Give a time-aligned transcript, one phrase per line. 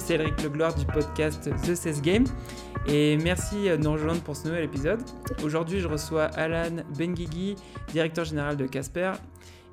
[0.00, 2.24] c'est Elric Legloire du podcast The Cess Game
[2.86, 5.00] et merci de nous rejoindre pour ce nouvel épisode.
[5.44, 7.56] Aujourd'hui, je reçois Alan Benguigui,
[7.88, 9.12] directeur général de Casper.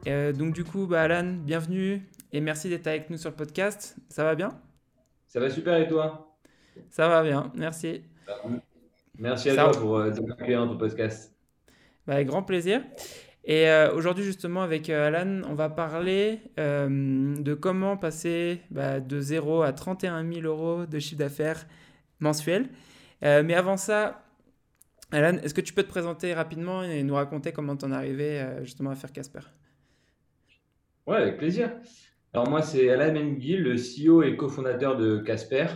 [0.05, 2.01] Euh, donc du coup, bah, Alan, bienvenue
[2.33, 3.95] et merci d'être avec nous sur le podcast.
[4.09, 4.49] Ça va bien?
[5.27, 6.37] Ça va super et toi?
[6.89, 8.01] Ça va bien, merci.
[9.17, 11.33] Merci à toi pour euh, ton podcast.
[12.05, 12.81] Bah, avec grand plaisir.
[13.49, 18.99] Et euh, aujourd'hui, justement, avec euh, Alan, on va parler euh, de comment passer bah,
[18.99, 21.65] de 0 à 31 000 euros de chiffre d'affaires
[22.19, 22.67] mensuel.
[23.21, 24.25] mais avant ça,
[25.11, 27.95] Alan, est-ce que tu peux te présenter rapidement et nous raconter comment tu en es
[27.95, 29.39] arrivé justement à faire Casper?
[31.05, 31.71] Ouais, avec plaisir.
[32.33, 35.67] Alors moi, c'est Alan Menguil, le CEO et cofondateur de Casper.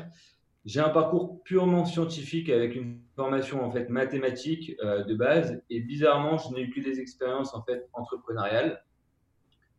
[0.63, 5.79] J'ai un parcours purement scientifique avec une formation en fait mathématique euh, de base et
[5.79, 8.83] bizarrement, je n'ai eu que des expériences en fait entrepreneuriales.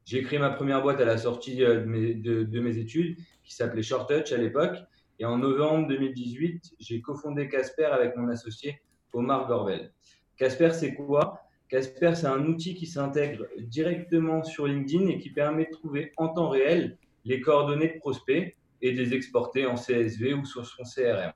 [0.05, 3.55] J'ai créé ma première boîte à la sortie euh, de, mes, de, mes, études qui
[3.55, 4.77] s'appelait Short Touch à l'époque
[5.21, 8.81] et en novembre 2018, j'ai cofondé Casper avec mon associé
[9.13, 9.93] Omar Gorvel.
[10.37, 11.43] Casper, c'est quoi?
[11.69, 16.29] Casper, c'est un outil qui s'intègre directement sur LinkedIn et qui permet de trouver en
[16.29, 20.83] temps réel les coordonnées de prospects et de les exporter en CSV ou sur son
[20.83, 21.33] CRM.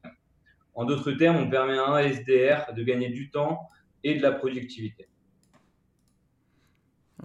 [0.75, 3.69] En d'autres termes, on permet à un SDR de gagner du temps
[4.05, 5.09] et de la productivité.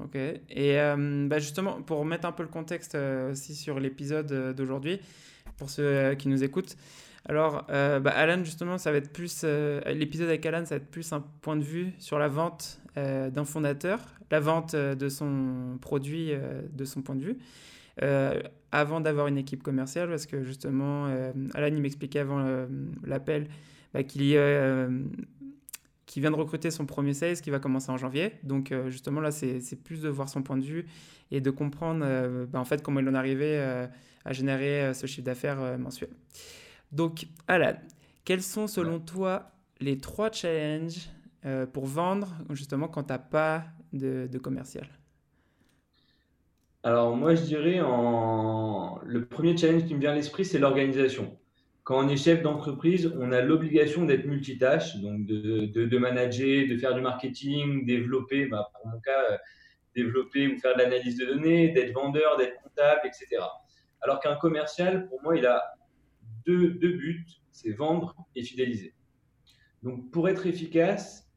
[0.01, 0.15] Ok.
[0.15, 4.53] Et euh, bah, justement, pour mettre un peu le contexte euh, aussi sur l'épisode euh,
[4.53, 5.01] d'aujourd'hui,
[5.57, 6.77] pour ceux qui nous écoutent,
[7.25, 9.43] alors bah, Alan, justement, ça va être plus.
[9.85, 13.45] l'épisode avec Alan, ça va être plus un point de vue sur la vente d'un
[13.45, 13.99] fondateur,
[14.31, 16.31] la vente de son produit
[16.73, 17.37] de son point de vue.
[18.01, 22.67] Euh, avant d'avoir une équipe commerciale, parce que justement, euh, Alan, il m'expliquait avant euh,
[23.03, 23.47] l'appel
[23.93, 24.39] bah, qu'il
[26.05, 28.33] qui vient de recruter son premier sales qui va commencer en janvier.
[28.43, 30.85] Donc justement là, c'est plus de voir son point de vue
[31.31, 32.05] et de comprendre
[32.47, 33.57] bah, en fait comment il en est arrivé
[34.25, 36.09] à générer ce chiffre d'affaires mensuel.
[36.91, 37.77] Donc Alan,
[38.25, 41.09] quels sont selon toi les trois challenges
[41.71, 44.89] pour vendre justement quand tu n'as pas de, de commercial?
[46.83, 51.37] Alors moi, je dirais le premier challenge qui me vient à l'esprit, c'est l'organisation.
[51.83, 56.95] Quand on est chef d'entreprise, on a l'obligation d'être multitâche, donc de, manager, de faire
[56.95, 59.37] du marketing, développer, bah, pour mon cas, euh,
[59.95, 63.43] développer ou faire de l'analyse de données, d'être vendeur, d'être comptable, etc.
[64.01, 65.61] Alors qu'un commercial, pour moi, il a
[66.45, 68.95] deux, deux buts, c'est vendre et fidéliser.
[69.83, 71.31] Donc pour être efficace,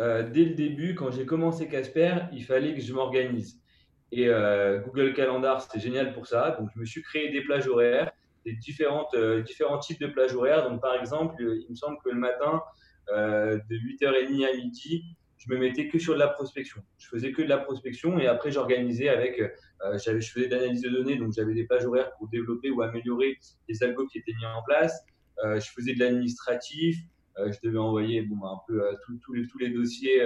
[0.00, 3.61] euh, dès le début, quand j'ai commencé Casper, il fallait que je m'organise.
[4.12, 6.54] Et euh, Google Calendar, c'était génial pour ça.
[6.60, 8.12] Donc, je me suis créé des plages horaires,
[8.44, 10.68] des différentes, euh, différents types de plages horaires.
[10.68, 12.62] Donc, par exemple, il me semble que le matin,
[13.08, 16.82] euh, de 8h30 à midi, je me mettais que sur de la prospection.
[16.98, 20.90] Je faisais que de la prospection et après, j'organisais avec, je faisais de l'analyse de
[20.90, 24.46] données, donc j'avais des plages horaires pour développer ou améliorer les algos qui étaient mis
[24.46, 25.04] en place.
[25.42, 26.96] je faisais de l'administratif.
[27.38, 28.80] je devais envoyer bon, un peu
[29.24, 30.20] tous les, tous les dossiers,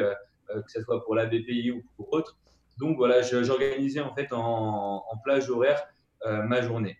[0.48, 2.36] que ce soit pour la BPI ou pour autre.
[2.78, 5.82] Donc voilà, j'organisais en fait en, plage horaire
[6.26, 6.98] euh, ma journée.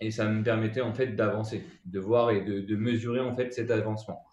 [0.00, 3.70] Et ça me permettait en fait d'avancer, de voir et de, mesurer en fait cet
[3.70, 4.24] avancement.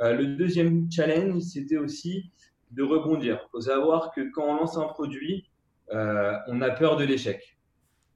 [0.00, 2.32] Euh, le deuxième challenge, c'était aussi
[2.70, 3.40] de rebondir.
[3.46, 5.50] Il faut savoir que quand on lance un produit,
[5.92, 7.58] euh, on a peur de l'échec.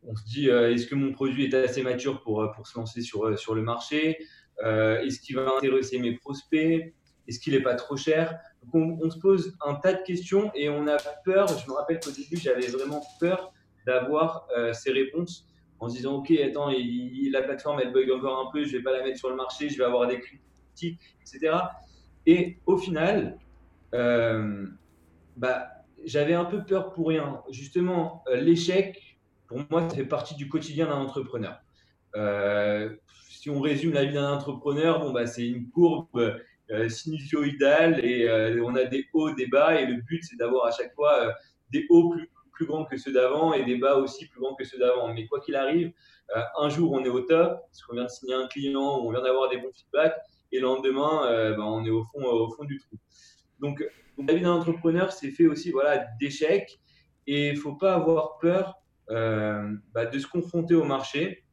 [0.07, 3.39] On se dit, est-ce que mon produit est assez mature pour, pour se lancer sur,
[3.39, 4.19] sur le marché?
[4.63, 6.95] Est-ce qu'il va intéresser mes prospects?
[7.27, 8.39] Est-ce qu'il n'est pas trop cher?
[8.73, 11.49] On, se pose un tas de questions et on a peur.
[11.49, 13.53] Je me rappelle qu'au début, j'avais vraiment peur
[13.87, 15.47] d'avoir euh, ces réponses
[15.81, 18.93] en se disant Ok, attends, la plateforme elle bug encore un peu, je vais pas
[18.93, 21.57] la mettre sur le marché, je vais avoir des critiques, etc.
[22.27, 23.39] Et au final,
[23.95, 24.67] euh,
[25.37, 25.69] bah,
[26.05, 27.43] j'avais un peu peur pour rien.
[27.51, 31.61] Justement, euh, l'échec, pour moi, ça fait partie du quotidien d'un entrepreneur.
[33.29, 36.39] si on résume la vie d'un entrepreneur, bon, bah, c'est une courbe
[36.71, 40.65] euh, sinusoïdal et euh, on a des hauts, des bas et le but c'est d'avoir
[40.65, 41.33] à chaque fois euh,
[41.71, 42.15] des hauts
[42.53, 45.13] plus, grands que ceux d'avant et des bas aussi plus grands que ceux d'avant.
[45.13, 45.93] Mais quoi qu'il arrive,
[46.59, 49.11] un jour on est au top parce qu'on vient de signer un client ou on
[49.11, 50.17] vient d'avoir des bons feedbacks
[50.53, 52.97] et le lendemain ben, on est au fond, au fond du trou.
[53.61, 53.85] Donc,
[54.17, 56.81] la vie d'un entrepreneur c'est fait aussi voilà, d'échecs
[57.27, 61.45] et il faut pas avoir peur bah, de se confronter au marché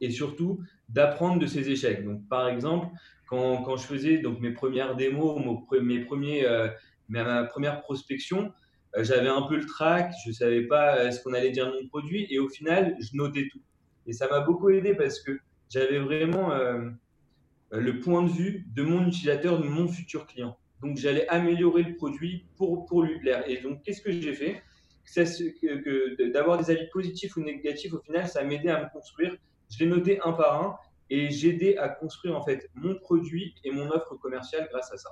[0.00, 2.04] et surtout d'apprendre de ses échecs.
[2.04, 2.88] Donc, par exemple,
[3.32, 5.40] quand, je faisais donc mes premières démos,
[5.80, 6.68] mes premiers, euh,
[7.08, 8.52] ma première prospection,
[8.96, 11.66] euh, j'avais un peu le trac, je ne savais pas euh, ce qu'on allait dire
[11.66, 13.60] de mon produit et au final, je notais tout.
[14.06, 15.38] Et ça m'a beaucoup aidé parce que
[15.70, 16.50] j'avais vraiment
[17.70, 20.58] le point de vue de mon utilisateur, de mon futur client.
[20.82, 23.48] Donc, j'allais améliorer le produit pour, pour lui plaire.
[23.48, 24.60] Et donc, qu'est-ce que j'ai fait?
[25.14, 29.36] Que, que D'avoir des avis positifs ou négatifs, au final, ça m'aidait à me construire
[29.72, 30.76] je les notais un par un
[31.10, 35.10] et j'aidais à construire en fait mon produit et mon offre commerciale grâce à ça.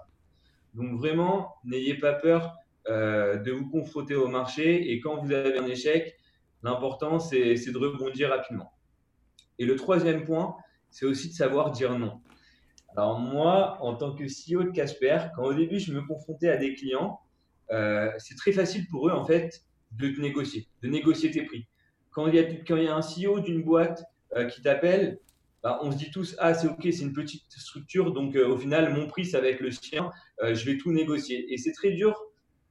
[0.75, 2.55] Donc vraiment, n'ayez pas peur
[2.89, 6.17] euh, de vous confronter au marché et quand vous avez un échec,
[6.63, 8.73] l'important c'est de rebondir rapidement.
[9.59, 10.57] Et le troisième point,
[10.91, 12.21] c'est aussi de savoir dire non.
[12.97, 16.57] Alors moi, en tant que CEO de Casper, quand au début je me confrontais à
[16.57, 17.21] des clients,
[17.71, 19.63] euh, c'est très facile pour eux en fait
[19.93, 21.67] de négocier, de négocier tes prix.
[22.11, 24.05] Quand il y a, quand il y a un CEO d'une boîte
[24.37, 25.21] euh, qui t'appelle,
[25.63, 28.95] bah, on se dit tous ah c'est ok, c'est une petite structure, donc au final
[28.95, 30.11] mon prix ça va être le sien,
[30.43, 31.53] je vais tout négocier.
[31.53, 32.19] Et c'est très dur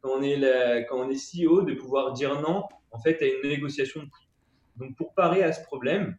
[0.02, 3.50] quand on est, quand on est CEO, de pouvoir dire non en fait à une
[3.50, 4.28] négociation de prix.
[4.78, 6.18] Donc pour parer à ce problème,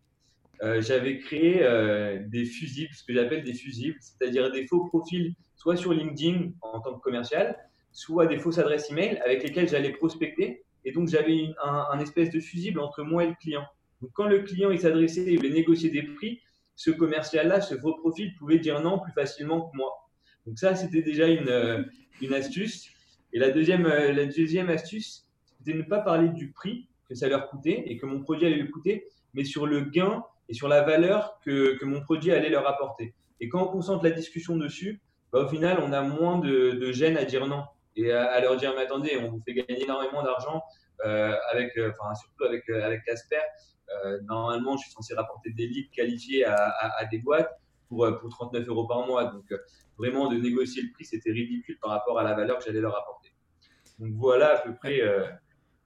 [0.62, 5.34] euh, j'avais créé euh, des fusibles, ce que j'appelle des fusibles, c'est-à-dire des faux profils,
[5.56, 7.56] soit sur LinkedIn en tant que commercial,
[7.93, 10.62] soit des fausses adresses email avec lesquelles j'allais prospecter.
[10.84, 13.64] Et donc j'avais un, un, espèce de fusible entre moi et le client.
[14.02, 16.40] Donc quand le client il s'adressait et voulait négocier des prix,
[16.81, 20.09] ce commercial-là, ce faux profil pouvait dire non plus facilement que moi.
[20.47, 21.82] Donc ça, c'était déjà une, euh,
[22.23, 22.88] une astuce.
[23.35, 25.27] Et la deuxième, euh, la deuxième astuce,
[25.59, 28.47] c'était de ne pas parler du prix que ça leur coûtait et que mon produit
[28.47, 29.05] allait lui coûter,
[29.35, 33.12] mais sur le gain et sur la valeur que, que mon produit allait leur apporter.
[33.41, 35.03] Et quand on concentre la discussion dessus,
[35.35, 38.56] bah, au final, on a moins de, de gêne à dire non et à, leur
[38.56, 40.62] dire mais attendez, on vous fait gagner énormément d'argent
[41.05, 43.41] avec, euh, enfin surtout avec avec Casper.
[44.05, 47.50] Euh, normalement, je suis censé rapporter des leads qualifiés à, à, à des boîtes
[47.88, 49.25] pour, pour 39 euros par mois.
[49.25, 49.52] Donc
[49.99, 52.97] vraiment de négocier le prix, c'était ridicule par rapport à la valeur que j'allais leur
[52.97, 53.32] apporter.
[54.00, 55.00] Donc voilà à peu près.
[55.02, 55.26] Euh,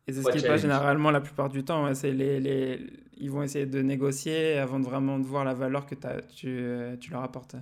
[0.06, 1.92] et c'est ce qui passe généralement la plupart du temps.
[1.94, 2.78] c'est les, les,
[3.16, 6.96] Ils vont essayer de négocier avant de vraiment de voir la valeur que tu, euh,
[6.96, 7.56] tu leur apportes.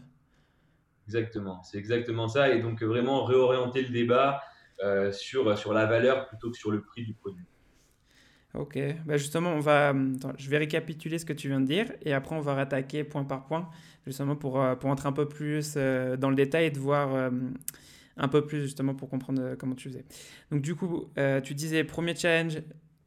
[1.06, 2.50] Exactement, c'est exactement ça.
[2.50, 4.42] Et donc vraiment réorienter le débat
[4.82, 7.44] euh, sur, sur la valeur plutôt que sur le prix du produit.
[8.54, 9.94] Ok, bah justement, on va,
[10.36, 13.24] je vais récapituler ce que tu viens de dire et après on va rattaquer point
[13.24, 13.70] par point,
[14.06, 17.14] justement pour, euh, pour entrer un peu plus euh, dans le détail et de voir
[17.14, 17.30] euh,
[18.18, 20.04] un peu plus justement pour comprendre comment tu faisais.
[20.50, 21.06] Donc du coup,
[21.44, 22.58] tu disais premier challenge,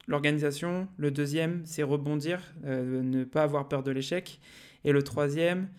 [0.07, 4.41] l'organisation, le deuxième, c'est rebondir, ne pas avoir peur de l'échec,
[4.83, 5.69] et le troisième,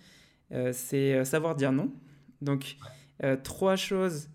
[0.70, 1.92] c'est savoir dire non.
[2.40, 2.76] Donc
[3.42, 4.28] trois choses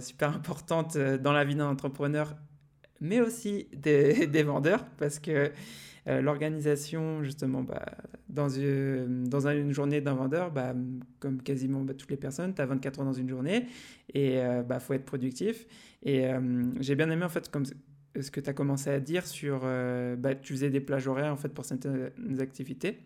[0.00, 2.34] super importantes dans la vie d'un entrepreneur
[3.00, 5.52] mais aussi des, des vendeurs, parce que
[6.06, 7.84] euh, l'organisation, justement, bah,
[8.28, 10.74] dans, une, dans une journée d'un vendeur, bah,
[11.18, 13.66] comme quasiment bah, toutes les personnes, tu as 24 heures dans une journée
[14.12, 15.66] et il euh, bah, faut être productif.
[16.02, 19.26] Et euh, j'ai bien aimé, en fait, comme ce que tu as commencé à dire
[19.26, 22.98] sur, bah, tu faisais des plages horaires, en fait, pour certaines activités.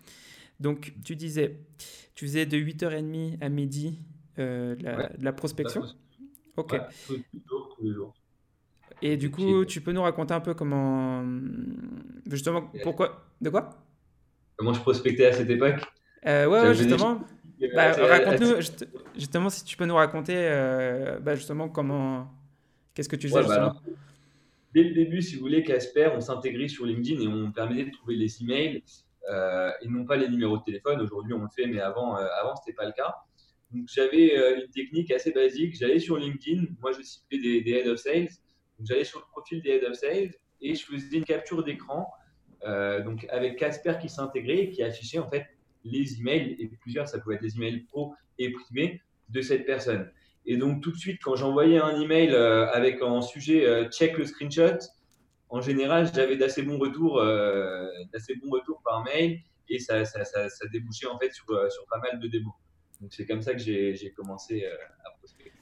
[0.60, 1.60] Donc, tu disais,
[2.14, 4.00] tu faisais de 8h30 à midi
[4.36, 5.82] la, de la prospection.
[6.58, 6.80] Ok.
[7.06, 8.14] tous les jours, tous les jours.
[9.00, 11.24] Et du coup, tu peux nous raconter un peu comment.
[12.26, 13.24] Justement, pourquoi.
[13.40, 13.70] De quoi?
[14.56, 15.76] Comment je prospectais à cette époque?
[16.26, 17.20] Euh, Ouais, justement.
[17.74, 18.56] Bah, raconte-nous,
[19.14, 22.28] justement, si tu peux nous raconter, euh, bah, justement, comment.
[22.94, 23.76] Qu'est-ce que tu faisais bah,
[24.74, 27.92] Dès le début, si vous voulez, Casper, on s'intégrait sur LinkedIn et on permettait de
[27.92, 28.82] trouver les emails
[29.30, 31.00] euh, et non pas les numéros de téléphone.
[31.00, 33.14] Aujourd'hui, on le fait, mais avant, avant ce n'était pas le cas.
[33.70, 35.76] Donc, j'avais une technique assez basique.
[35.76, 38.28] J'allais sur LinkedIn, moi, je ciblais des, des head of sales
[38.80, 42.08] j'allais sur le profil des Head of Sales et je faisais une capture d'écran
[42.64, 45.46] euh, donc avec Casper qui s'intégrait et qui affichait en fait
[45.84, 50.10] les emails et plusieurs, ça pouvait être des emails pro et privés de cette personne.
[50.44, 54.18] Et donc tout de suite, quand j'envoyais un email euh, avec en sujet euh, check
[54.18, 54.78] le screenshot,
[55.50, 60.66] en général, j'avais d'assez bons retours, bons retours par mail et ça, ça, ça, ça,
[60.70, 62.52] débouchait en fait sur, sur pas mal de démos.
[63.00, 64.66] Donc c'est comme ça que j'ai commencé
[65.04, 65.52] à prospecter.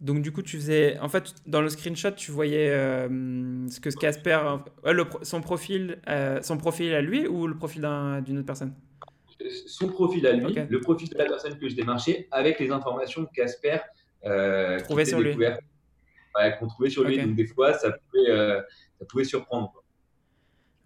[0.00, 3.88] Donc du coup, tu faisais, en fait, dans le screenshot, tu voyais euh, ce que
[3.88, 4.38] Casper,
[4.84, 7.80] euh, son profil, euh, son profil à lui ou le profil
[8.24, 8.74] d'une autre personne?
[9.66, 13.24] Son profil à lui, le profil de la personne que je démarchais, avec les informations
[13.24, 13.78] que Casper
[14.24, 15.34] euh, trouvait sur lui.
[16.58, 17.18] qu'on trouvait sur lui.
[17.18, 18.62] Donc des fois, ça pouvait,
[18.98, 19.82] ça pouvait surprendre.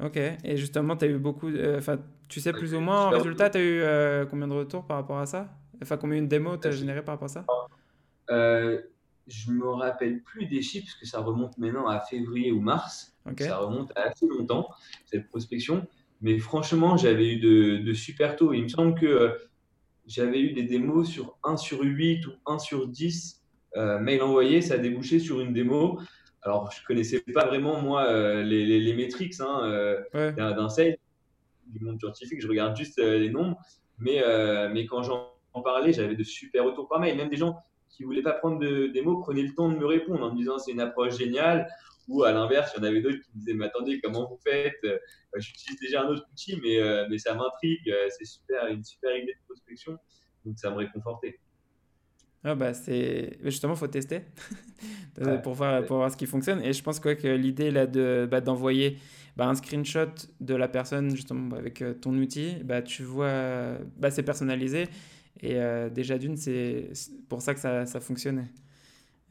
[0.00, 0.16] Ok.
[0.16, 1.98] Et justement, tu as eu beaucoup, enfin,
[2.28, 5.18] tu sais plus ou moins en résultat, tu as eu combien de retours par rapport
[5.18, 5.48] à ça?
[5.82, 7.46] Enfin, combien de démos tu as généré par rapport à ça?
[9.30, 13.14] Je me rappelle plus des chiffres parce que ça remonte maintenant à février ou mars.
[13.38, 14.68] Ça remonte à assez longtemps,
[15.06, 15.86] cette prospection.
[16.20, 18.52] Mais franchement, j'avais eu de, super taux.
[18.52, 19.30] Il me semble que euh,
[20.06, 23.42] j'avais eu des démos sur 1 sur 8 ou 1 sur 10
[23.76, 24.60] euh, mails envoyés.
[24.60, 26.00] Ça a débouché sur une démo.
[26.42, 30.96] Alors, je connaissais pas vraiment, moi, euh, les, les, métriques hein, d'un sales,
[31.66, 32.40] du monde scientifique.
[32.40, 33.58] Je regarde juste les nombres.
[33.98, 34.22] Mais,
[34.72, 35.30] mais quand j'en
[35.62, 37.16] parlais, j'avais de super retours par mail.
[37.16, 37.56] Même des gens
[37.90, 40.36] qui ne voulaient pas prendre de démo prenaient le temps de me répondre en me
[40.36, 41.68] disant c'est une approche géniale.
[42.08, 44.38] Ou à l'inverse, il y en avait d'autres qui me disaient mais attendez, comment vous
[44.44, 44.82] faites?
[44.84, 44.98] Euh,
[45.36, 47.88] J'utilise déjà un autre outil, mais, euh, mais ça m'intrigue.
[47.88, 49.96] Euh, c'est super, une super idée de prospection.
[50.44, 51.38] Donc ça me réconfortait.
[52.42, 54.22] Ah bah c'est justement faut tester
[55.42, 58.26] pour voir pour voir ce qui fonctionne et je pense quoi que l'idée là de
[58.30, 58.96] bah, d'envoyer
[59.36, 64.22] bah, un screenshot de la personne justement avec ton outil bah tu vois bah c'est
[64.22, 64.88] personnalisé
[65.42, 65.58] et
[65.90, 66.90] déjà d'une c'est
[67.28, 68.50] pour ça que ça, ça fonctionnait.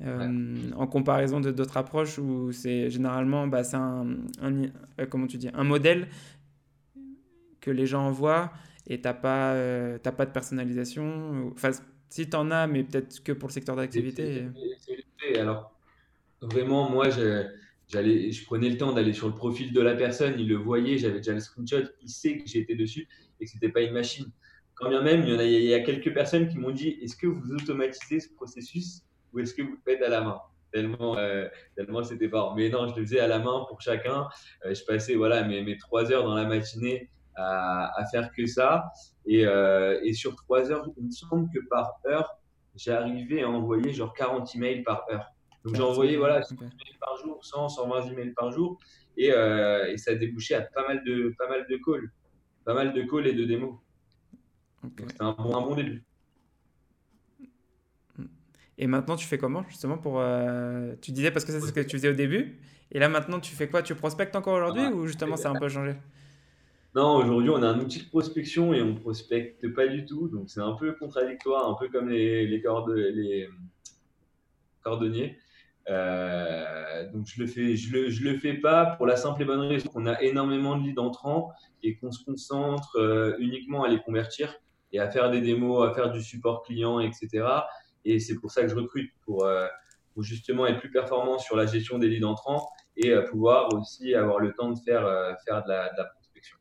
[0.02, 4.08] Euh, en comparaison de d'autres approches où c'est généralement bah, c'est un,
[4.42, 6.08] euh, comment tu dis un modèle
[7.60, 8.54] que les gens envoient
[8.88, 11.72] et t'as pas euh, pas de personnalisation enfin
[12.08, 14.46] si tu en as mais peut-être que pour le secteur d'activité
[15.36, 15.78] alors
[16.40, 17.10] vraiment moi
[17.90, 20.98] j'allais je prenais le temps d'aller sur le profil de la personne il le voyait
[20.98, 23.06] j'avais déjà le screenshot il sait que j'étais dessus
[23.42, 24.32] et que c'était pas une machine
[24.80, 27.16] quand bien même il y, a, il y a quelques personnes qui m'ont dit est-ce
[27.16, 29.02] que vous automatisez ce processus
[29.34, 30.40] ou est-ce que vous le faites à la main?
[30.72, 32.56] Tellement, euh, tellement c'était fort.
[32.56, 34.28] Mais non, je le faisais à la main pour chacun.
[34.66, 38.46] Euh, je passais voilà, mes, mes trois heures dans la matinée à, à faire que
[38.46, 38.92] ça.
[39.26, 42.38] Et, euh, et, sur trois heures, il me semble que par heure,
[42.76, 45.26] j'arrivais à envoyer genre 40 emails par heure.
[45.66, 48.80] Donc j'ai envoyé voilà, 100 emails par jour, 100, 120 emails par jour.
[49.18, 52.10] Et, et, ça débouchait à pas mal de, pas mal de calls.
[52.64, 53.76] Pas mal de calls et de démos.
[54.84, 56.04] C'était un bon, un bon début.
[58.78, 60.20] Et maintenant, tu fais comment justement pour.
[60.20, 62.60] Euh, tu disais parce que c'est ce que tu faisais au début.
[62.92, 63.84] Et là, maintenant, tu fais quoi?
[63.84, 65.96] Tu prospectes encore aujourd'hui ou justement ça a un peu changé?
[66.96, 70.28] Non, aujourd'hui, on a un outil de prospection et on prospecte pas du tout.
[70.28, 72.64] Donc, c'est un peu contradictoire, un peu comme les, les,
[73.14, 73.50] les
[74.82, 75.38] cordonniers.
[75.90, 79.46] Euh, donc, je le fais, je le, je le fais pas pour la simple et
[79.46, 81.52] bonne raison qu'on a énormément de leads entrants
[81.84, 84.56] et qu'on se concentre euh, uniquement à les convertir
[84.92, 87.46] et à faire des démos, à faire du support client, etc.
[88.06, 89.68] Et c'est pour ça que je recrute, pour, euh,
[90.14, 94.14] pour, justement être plus performant sur la gestion des leads entrants et euh, pouvoir aussi
[94.16, 96.58] avoir le temps de faire, euh, faire de, la, prospection.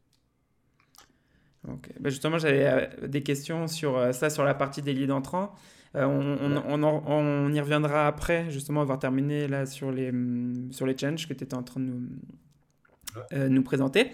[1.68, 1.90] Ok.
[1.98, 5.54] Bah, justement, j'avais des questions sur ça, sur la partie des leads entrants.
[5.94, 6.36] on,
[6.68, 11.26] on, on, y reviendra après, justement, avoir terminé là sur les, mm, sur les challenges
[11.26, 14.12] que tu étais en train de nous, nous présenter.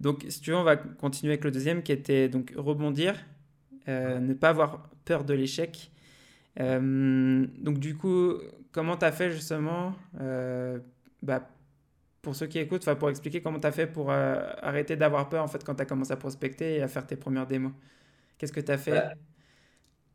[0.00, 3.14] Donc, si tu veux, on va continuer avec le deuxième qui était donc rebondir,
[3.86, 5.90] ne pas avoir peur de l'échec
[6.60, 8.34] euh, donc du coup,
[8.72, 10.78] comment tu as fait justement, euh,
[11.22, 11.48] bah,
[12.22, 15.42] pour ceux qui écoutent, pour expliquer comment tu as fait pour euh, arrêter d'avoir peur
[15.42, 17.72] en fait quand tu as commencé à prospecter et à faire tes premières démos?
[18.38, 18.92] Qu'est-ce que tu as fait?
[18.92, 19.12] Bah,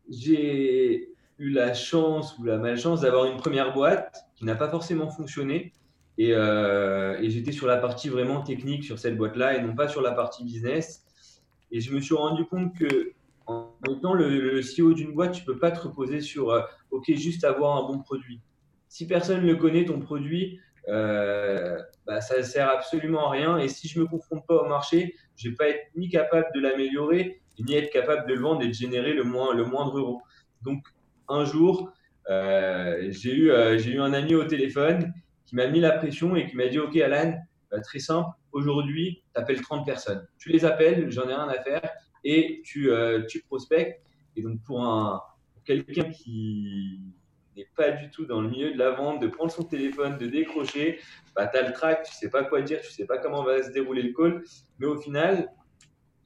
[0.10, 5.10] J'ai eu la chance ou la malchance d'avoir une première boîte qui n'a pas forcément
[5.10, 5.74] fonctionné.
[6.18, 10.02] Et, et j'étais sur la partie vraiment technique sur cette boîte-là et non pas sur
[10.02, 11.06] la partie business.
[11.72, 13.14] Et je me suis rendu compte que
[13.50, 17.12] en étant le, le CEO d'une boîte, tu peux pas te reposer sur euh, OK,
[17.16, 18.42] juste avoir un bon produit.
[18.88, 23.58] Si personne ne connaît, ton produit, euh, bah, ça ne sert absolument à rien.
[23.58, 26.10] Et si je ne me confronte pas au marché, je ne vais pas être ni
[26.10, 29.66] capable de l'améliorer, ni être capable de le vendre et de générer le, moins, le
[29.66, 30.22] moindre euro.
[30.62, 30.84] Donc,
[31.28, 31.92] un jour,
[32.30, 35.12] euh, j'ai eu, j'ai eu un ami au téléphone
[35.46, 37.34] qui m'a mis la pression et qui m'a dit OK, Alan,
[37.84, 40.28] très simple, aujourd'hui, tu appelles 30 personnes.
[40.38, 41.82] Tu les appelles, j'en ai rien à faire
[42.24, 44.02] et tu, euh, tu prospectes.
[44.36, 45.22] Et donc, pour, un,
[45.66, 47.00] quelqu'un qui
[47.56, 50.28] n'est pas du tout dans le milieu de la vente, de prendre son téléphone, de
[50.28, 51.00] décrocher,
[51.36, 53.62] bah, tu as le track, tu sais pas quoi dire, tu sais pas comment va
[53.62, 54.44] se dérouler le call.
[54.80, 55.50] Mais au final,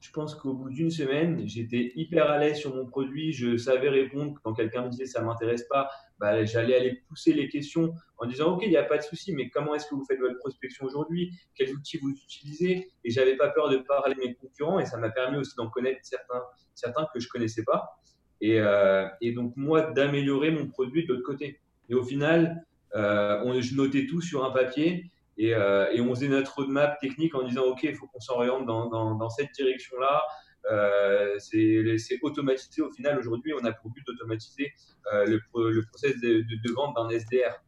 [0.04, 3.32] je pense qu'au bout d'une semaine, j'étais hyper à l'aise sur mon produit.
[3.32, 5.88] Je savais répondre quand quelqu'un me disait ça m'intéresse pas.
[6.18, 9.32] Bah, j'allais aller pousser les questions en disant ok, il n'y a pas de souci,
[9.32, 11.32] mais comment est-ce que vous faites votre prospection aujourd'hui?
[11.54, 12.92] Quels outils vous utilisez?
[13.02, 15.70] Et j'avais pas peur de parler de mes concurrents et ça m'a permis aussi d'en
[15.70, 16.42] connaître certains,
[16.74, 17.98] certains que je connaissais pas.
[18.42, 21.60] Et, euh, donc moi d'améliorer mon produit de l'autre côté.
[21.88, 26.28] Et au final, euh, je notais tout sur un papier et, euh, et, on faisait
[26.28, 30.22] notre roadmap technique en disant, OK, il faut qu'on s'oriente dans, cette direction-là.
[30.70, 32.82] Euh, c'est automatisé.
[32.82, 34.72] Au final, aujourd'hui, on a pour but d'automatiser
[35.12, 37.62] euh, le, le, process de, vente d'un SDR.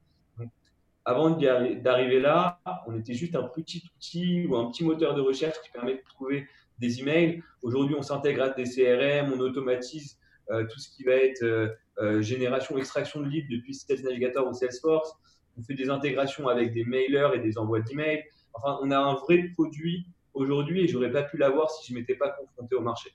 [1.04, 5.61] Avant d'arriver là, on était juste un petit outil ou un petit moteur de recherche
[5.62, 7.42] qui permet de trouver des emails.
[7.62, 10.18] Aujourd'hui, on s'intègre à des CRM, on automatise
[10.49, 11.76] tout ce qui va être
[12.20, 15.16] génération, extraction de leads depuis Sales Navigator ou Salesforce
[15.58, 18.25] on fait des intégrations avec des mailers et des envois d'emails.
[18.52, 22.14] Enfin, on a un vrai produit aujourd'hui et j'aurais pas pu l'avoir si je m'étais
[22.14, 23.10] pas confronté au marché.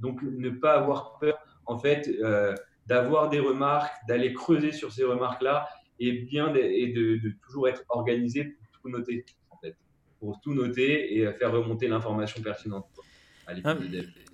[0.00, 2.54] Donc, ne pas avoir peur, en fait, euh,
[2.86, 7.84] d'avoir des remarques, d'aller creuser sur ces remarques-là et bien de, et de, toujours être
[7.88, 9.76] organisé pour tout noter, en fait,
[10.20, 12.86] pour tout noter et faire remonter l'information pertinente.
[13.64, 13.74] Ah,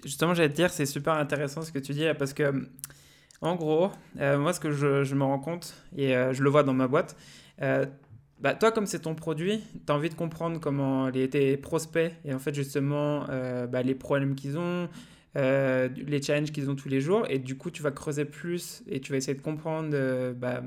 [0.03, 2.69] justement, j'allais te dire, c'est super intéressant ce que tu dis là parce que
[3.45, 6.89] En gros, moi, ce que je, me rends compte, et je le vois dans ma
[6.89, 7.15] boîte,
[7.59, 12.11] bah, toi, comme c'est ton produit, tu as envie de comprendre comment les, tes prospects
[12.25, 13.27] et en fait, justement,
[13.71, 14.89] bah, les problèmes qu'ils ont,
[15.35, 17.27] les challenges qu'ils ont tous les jours.
[17.29, 19.91] Et du coup, tu vas creuser plus et tu vas essayer de comprendre
[20.33, 20.63] bah,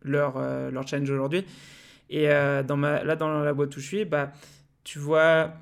[0.00, 1.44] leur, leur challenge aujourd'hui.
[2.08, 2.26] Et
[2.66, 4.06] dans ma, là, dans la boîte où je suis,
[4.82, 5.52] tu vois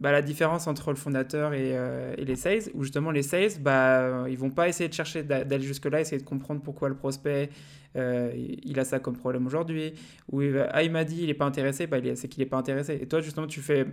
[0.00, 3.50] bah, la différence entre le fondateur et, euh, et, les sales, où justement les sales,
[3.60, 7.50] bah, ils vont pas essayer de chercher d'aller jusque-là, essayer de comprendre pourquoi le prospect,
[7.96, 9.94] euh, il a ça comme problème aujourd'hui,
[10.30, 12.58] ou il, ah, il m'a dit il est pas intéressé, bah, c'est qu'il est pas
[12.58, 12.98] intéressé.
[13.02, 13.86] Et toi, justement, tu fais,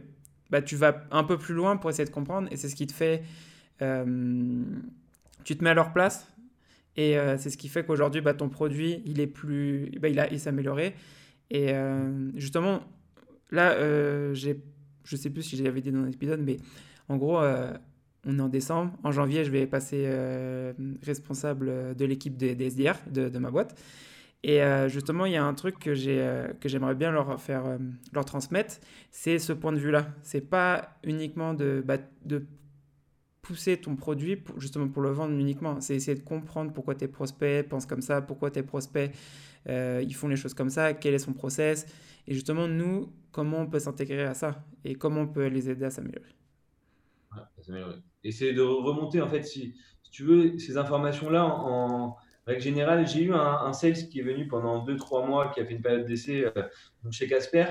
[0.52, 2.86] bah, tu vas un peu plus loin pour essayer de comprendre, et c'est ce qui
[2.86, 3.24] te fait,
[3.82, 4.64] euh,
[5.44, 6.32] tu te mets à leur place,
[6.98, 10.32] et c'est ce qui fait qu'aujourd'hui, bah, ton produit, il est plus, bah, il a,
[10.32, 10.96] il s'est amélioré.
[11.50, 11.74] Et
[12.36, 12.84] justement,
[13.52, 13.76] là,
[14.34, 14.62] j'ai
[15.06, 16.58] je sais plus si j'avais dit dans l'épisode, mais
[17.08, 17.74] en gros, euh,
[18.26, 18.92] on est en décembre.
[19.04, 23.80] En janvier, je vais passer euh, responsable de l'équipe des, SDR de, ma boîte.
[24.44, 27.78] Et euh, justement, il y a un truc que j'aimerais bien leur faire,
[28.14, 28.76] leur transmettre,
[29.12, 30.08] c'est ce point de vue-là.
[30.24, 32.46] C'est pas uniquement de, bah, de
[33.42, 35.80] pousser ton produit pour, justement pour le vendre uniquement.
[35.82, 39.12] C'est essayer de comprendre pourquoi tes prospects pensent comme ça, pourquoi tes prospects
[39.68, 41.88] ils font les choses comme ça, quel est son process.
[42.28, 45.86] Et justement, nous, comment on peut s'intégrer à ça et comment on peut les aider
[45.86, 46.36] à s'améliorer?
[48.32, 49.76] C'est de remonter, en fait, si,
[50.12, 52.16] tu veux, ces informations-là en,
[52.48, 53.08] règle générale.
[53.08, 56.06] J'ai eu un, sales qui est venu pendant 2-3 mois, qui a fait une période
[56.06, 56.64] d'essai euh,
[57.12, 57.66] chez Casper.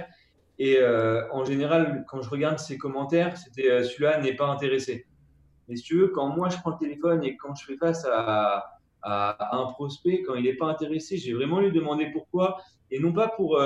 [0.59, 5.07] Et euh, en général, quand je regarde ses commentaires, c'était euh, celui-là n'est pas intéressé.
[5.69, 8.05] Mais si tu veux, quand moi je prends le téléphone et quand je fais face
[8.05, 12.59] à, à, un prospect, quand il n'est pas intéressé, j'ai vraiment lui demandé pourquoi.
[12.91, 13.59] Et non pas pour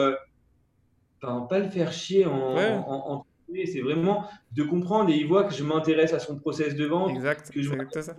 [1.20, 3.24] pas le faire chier en,
[3.64, 7.10] c'est vraiment de comprendre et il voit que je m'intéresse à son process de vente.
[7.10, 7.70] Exact, que je
[8.00, 8.14] ça.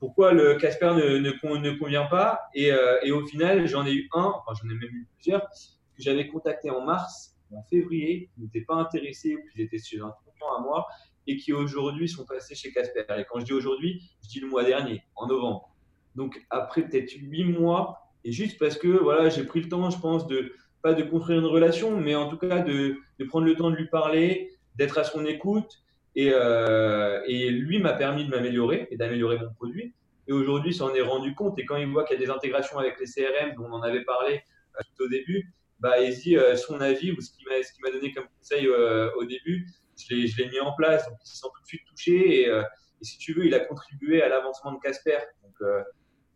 [0.00, 2.48] Pourquoi, euh, le Casper ne, ne, convient pas.
[2.54, 5.42] Et, euh, et au final, j'en ai eu un, enfin j'en ai même eu plusieurs,
[5.42, 10.00] que j'avais contacté en mars, en février, qui n'étaient pas intéressés ou qui étaient chez
[10.00, 10.86] un concurrent à moi
[11.26, 13.04] et qui aujourd'hui sont passés chez Casper.
[13.18, 15.70] Et quand je dis aujourd'hui, je dis le mois dernier, en novembre.
[16.14, 19.98] Donc après peut-être huit mois, et juste parce que voilà, j'ai pris le temps, je
[19.98, 23.70] pense, de, pas de construire une relation, mais en tout cas de, prendre le temps
[23.70, 25.82] de lui parler, d'être à son écoute.
[26.14, 29.94] Et, euh, lui m'a permis de m'améliorer et d'améliorer mon produit.
[30.26, 31.58] Et aujourd'hui, s'en est rendu compte.
[31.58, 33.82] Et quand il voit qu'il y a des intégrations avec les CRM, dont on en
[33.82, 37.46] avait parlé euh, tout au début, bah, il dit euh, son avis ou ce qu'il
[37.82, 41.08] m'a donné comme conseil au début, je l'ai mis en place.
[41.08, 42.42] Donc, il se sent tout de suite touché.
[42.42, 42.52] Et,
[43.00, 45.18] si tu veux, il a contribué à l'avancement de Casper.
[45.42, 45.70] Donc,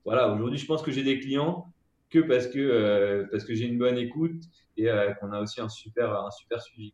[0.05, 1.73] voilà, aujourd'hui, je pense que j'ai des clients
[2.13, 4.43] que parce que, euh, parce que j'ai une bonne écoute
[4.77, 6.93] et euh, qu'on a aussi un super, un super suivi.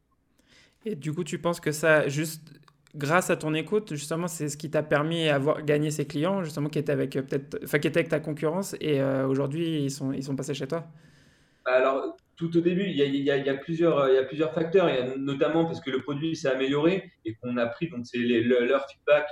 [0.87, 2.53] Et du coup, tu penses que ça, juste
[2.95, 6.69] grâce à ton écoute, justement, c'est ce qui t'a permis d'avoir gagné ces clients, justement,
[6.69, 10.13] qui étaient avec euh, peut-être, enfin, qui étaient avec ta concurrence et aujourd'hui, ils sont,
[10.13, 10.87] ils sont passés chez toi?
[11.65, 14.09] Bah, Alors, tout au début, il y a, il y a, il y a plusieurs,
[14.09, 17.11] il y a plusieurs facteurs, il y a notamment parce que le produit s'est amélioré
[17.25, 19.29] et qu'on a pris donc c'est leur feedback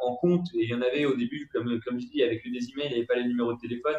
[0.00, 0.46] en compte.
[0.54, 2.86] Et il y en avait au début, comme, comme je dis, avec le des emails,
[2.86, 3.96] il n'y avait pas les numéros de téléphone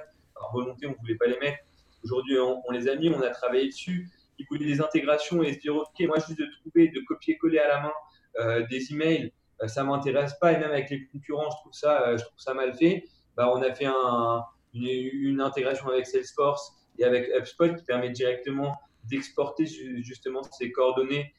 [0.54, 1.60] volonté, on ne voulait pas les mettre.
[2.04, 4.10] Aujourd'hui, on, les a mis, on a travaillé dessus.
[4.40, 7.68] Il voulait des intégrations et se dire, OK, moi, juste de trouver, de copier-coller à
[7.68, 7.94] la main
[8.40, 10.54] euh, des emails, euh, ça ne m'intéresse pas.
[10.54, 13.06] Et même avec les concurrents, je trouve ça, euh, je trouve ça mal fait.
[13.38, 18.76] Bah, on a fait un, une, intégration avec Salesforce et avec HubSpot qui permet directement
[19.04, 21.34] d'exporter justement ces coordonnées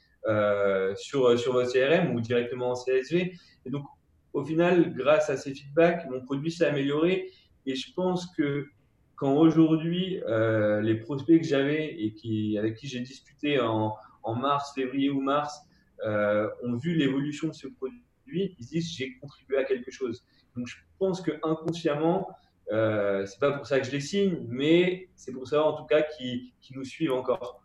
[0.96, 3.32] sur, sur votre CRM ou directement en CSV.
[3.66, 3.84] Et donc,
[4.32, 7.30] au final, grâce à ces feedbacks, mon produit s'est amélioré.
[7.66, 8.66] Et je pense que
[9.16, 14.34] quand aujourd'hui, euh, les prospects que j'avais et qui, avec qui j'ai discuté en, en,
[14.34, 15.60] mars, février ou mars,
[16.04, 20.24] euh, ont vu l'évolution de ce produit, ils disent j'ai contribué à quelque chose.
[20.56, 22.28] Donc je pense que inconsciemment,
[22.72, 25.84] euh, c'est pas pour ça que je les signe, mais c'est pour ça en tout
[25.84, 27.62] cas qu'ils nous suivent encore.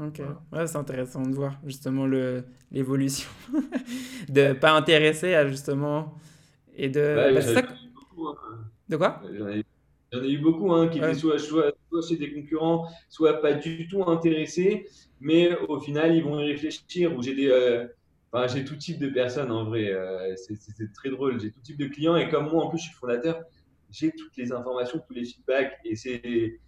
[0.00, 2.06] Ok, ouais, c'est intéressant de voir justement
[2.70, 3.28] l'évolution,
[4.28, 6.14] de pas intéresser à justement
[6.76, 7.32] et de.
[7.34, 7.62] Bah.
[8.88, 9.20] De quoi
[10.10, 11.72] J'en ai, eu beaucoup hein, qui étaient soit, soit,
[12.08, 14.86] chez des concurrents, soit pas du tout intéressés,
[15.20, 17.14] mais au final, ils vont y réfléchir.
[17.16, 17.50] Ou j'ai des.
[17.50, 17.86] Euh,
[18.32, 19.92] enfin, j'ai tout type de personnes en vrai.
[19.92, 21.40] Euh, c'est très drôle.
[21.40, 23.42] J'ai tout type de clients et comme moi, en plus, je suis fondateur,
[23.90, 25.78] j'ai toutes les informations, tous les feedbacks.
[25.84, 26.60] Et c'est.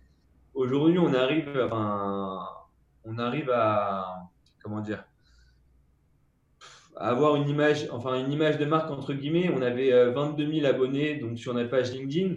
[0.52, 1.48] Aujourd'hui, on arrive.
[1.64, 2.46] Enfin,
[3.04, 4.28] on arrive à.
[4.62, 5.04] Comment dire
[6.96, 9.50] avoir une image, enfin une image de marque entre guillemets.
[9.55, 12.37] On avait 22 euh, 000 abonnés donc sur notre page LinkedIn.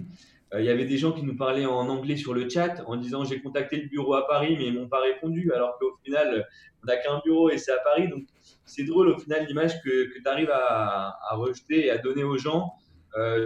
[0.54, 2.96] Euh, il y avait des gens qui nous parlaient en anglais sur le chat en
[2.96, 6.48] disant j'ai contacté le bureau à Paris mais ils m'ont pas répondu alors qu'au final
[6.84, 8.24] on n'a qu'un bureau et c'est à Paris donc
[8.66, 12.38] c'est drôle au final l'image que, que tu arrives à, rejeter et à donner aux
[12.38, 12.74] gens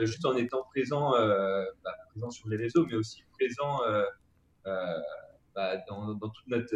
[0.02, 3.80] juste en étant présent, bah, présent sur les réseaux, mais aussi présent
[5.56, 6.76] bah, dans, dans, toute notre,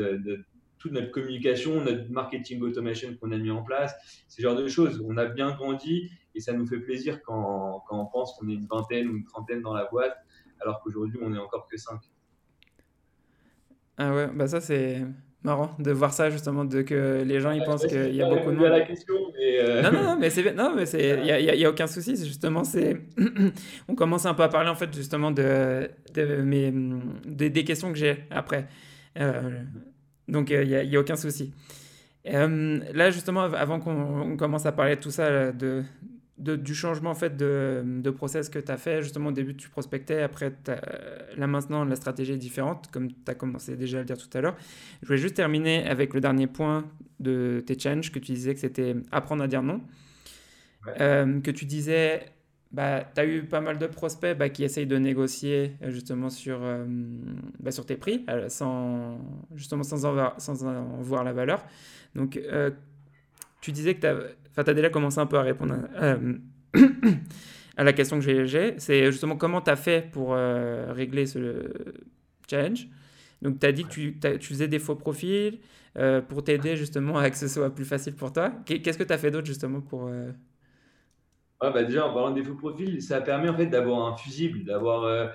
[0.81, 3.93] toute notre communication, notre marketing automation qu'on a mis en place,
[4.27, 5.01] ce genre de choses.
[5.07, 8.53] On a bien grandi et ça nous fait plaisir quand, quand on pense qu'on est
[8.53, 10.17] une vingtaine ou une trentaine dans la boîte,
[10.59, 11.99] alors qu'aujourd'hui on est encore que cinq.
[13.97, 15.05] Ah ouais, bah ça c'est
[15.43, 18.49] marrant de voir ça justement, de que les gens ils pensent qu'il y a beaucoup
[18.49, 18.67] de monde.
[18.67, 21.39] la question, mais euh, Non, non, non, mais c'est non, mais c'est il y a,
[21.39, 22.17] y a, aucun souci.
[22.17, 23.01] C'est justement c'est
[23.87, 26.73] on commence un peu à parler en fait justement de, de mes
[27.25, 28.67] des questions que j'ai après.
[29.19, 29.63] Euh,
[30.27, 31.53] donc, il n'y a, a, aucun souci.
[32.27, 35.83] Euh, là, justement, avant qu'on commence à parler de tout ça, de,
[36.41, 39.55] de, du changement en fait de, de process que tu as fait, justement au début
[39.55, 40.51] tu prospectais, après
[41.37, 44.35] là maintenant la stratégie est différente, comme tu as commencé déjà à le dire tout
[44.35, 44.55] à l'heure.
[45.01, 46.85] Je voulais juste terminer avec le dernier point
[47.19, 49.81] de tes challenges que tu disais que c'était apprendre à dire non.
[50.99, 52.25] Euh, que tu disais
[52.73, 56.29] bah, tu as eu pas mal de prospects bah, qui essayent de négocier euh, justement
[56.29, 56.85] sur, euh,
[57.59, 59.19] bah, sur tes prix, euh, sans,
[59.55, 60.53] justement sans en, voir, sans
[61.01, 61.65] voir la valeur.
[62.15, 62.39] Donc,
[63.61, 66.17] tu disais que tu as, as, déjà commencé un peu à répondre à,
[67.77, 68.75] à la question que j'ai.
[68.77, 71.71] C'est justement comment tu as fait pour régler ce
[72.49, 72.87] challenge?
[73.41, 75.59] Donc, tu as dit que tu, tu, faisais des faux profils
[76.27, 78.51] pour t'aider justement à que ce soit plus facile pour toi.
[78.65, 80.09] Qu'est-ce que tu as fait d'autre justement pour
[81.69, 85.03] bah déjà, en parlant des faux profils, ça permet en fait d'avoir un fusible, d'avoir,
[85.03, 85.27] euh,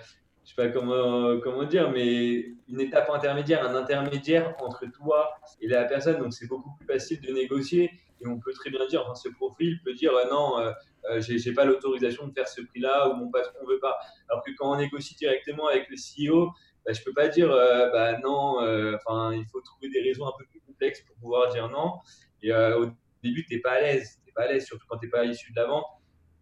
[0.44, 5.68] je sais pas comment, comment dire, mais une étape intermédiaire, un intermédiaire entre toi et
[5.68, 6.18] la personne.
[6.18, 9.28] Donc c'est beaucoup plus facile de négocier et on peut très bien dire, enfin, ce
[9.28, 10.72] profil peut dire euh, non, euh,
[11.10, 13.96] euh j'ai pas l'autorisation de faire ce prix-là ou mon patron veut pas.
[14.28, 16.50] Alors que quand on négocie directement avec le CEO,
[16.84, 18.58] bah, je peux pas dire bah non,
[18.96, 21.94] enfin il faut trouver des raisons un peu plus complexes pour pouvoir dire non.
[22.42, 22.86] Et au
[23.22, 25.24] début, tu n'es pas à l'aise, tu pas à l'aise, surtout quand tu n'es pas
[25.24, 25.84] issu de la vente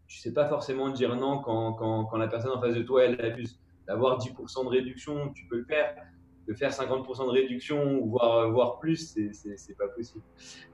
[0.06, 3.04] tu sais pas forcément dire non quand, quand, quand, la personne en face de toi,
[3.04, 3.58] elle abuse.
[3.86, 5.94] D'avoir 10% de réduction, tu peux le faire.
[6.48, 10.22] De faire 50% de réduction, voire, voire plus, c'est pas possible.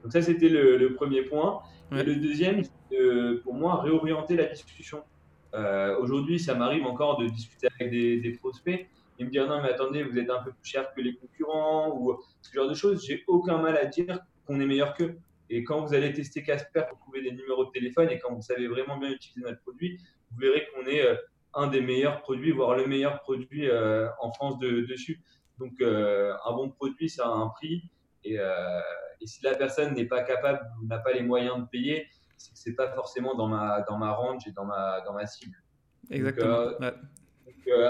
[0.03, 1.61] Donc ça, c'était le, premier point.
[1.93, 5.03] Et le deuxième, c'est pour moi, réorienter la discussion.
[5.53, 8.87] Euh, aujourd'hui, ça m'arrive encore de discuter avec des, des, prospects
[9.19, 11.97] et me dire non, mais attendez, vous êtes un peu plus cher que les concurrents
[11.97, 13.05] ou ce genre de choses.
[13.05, 15.17] J'ai aucun mal à dire qu'on est meilleur qu'eux.
[15.53, 18.41] Et quand vous allez tester Casper pour trouver des numéros de téléphone et quand vous
[18.41, 19.99] savez vraiment bien utiliser notre produit,
[20.31, 21.15] vous verrez qu'on est euh,
[21.53, 25.21] un des meilleurs produits, voire le meilleur produit euh, en France de, dessus.
[25.59, 27.83] Donc, euh, un bon produit, ça a un prix.
[28.23, 28.37] Et,
[29.23, 32.57] si la personne n'est pas capable ou n'a pas les moyens de payer, c'est que
[32.57, 35.57] ce n'est pas forcément dans ma, dans ma range et dans ma, dans ma cible.
[36.09, 36.71] Exactement.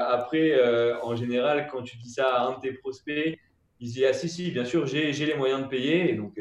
[0.09, 3.39] après, en général, quand tu dis ça à un de tes prospects,
[3.79, 6.11] ils disent Ah, si, si, bien sûr, j'ai les moyens de payer.
[6.11, 6.37] Et donc,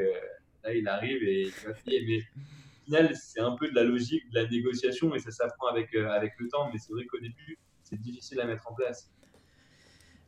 [0.64, 2.04] Là, il arrive et il va payer.
[2.06, 5.68] Mais au final, c'est un peu de la logique, de la négociation et ça s'apprend
[5.68, 6.70] avec, euh, avec le temps.
[6.72, 9.10] Mais c'est vrai qu'au début, c'est difficile à mettre en place.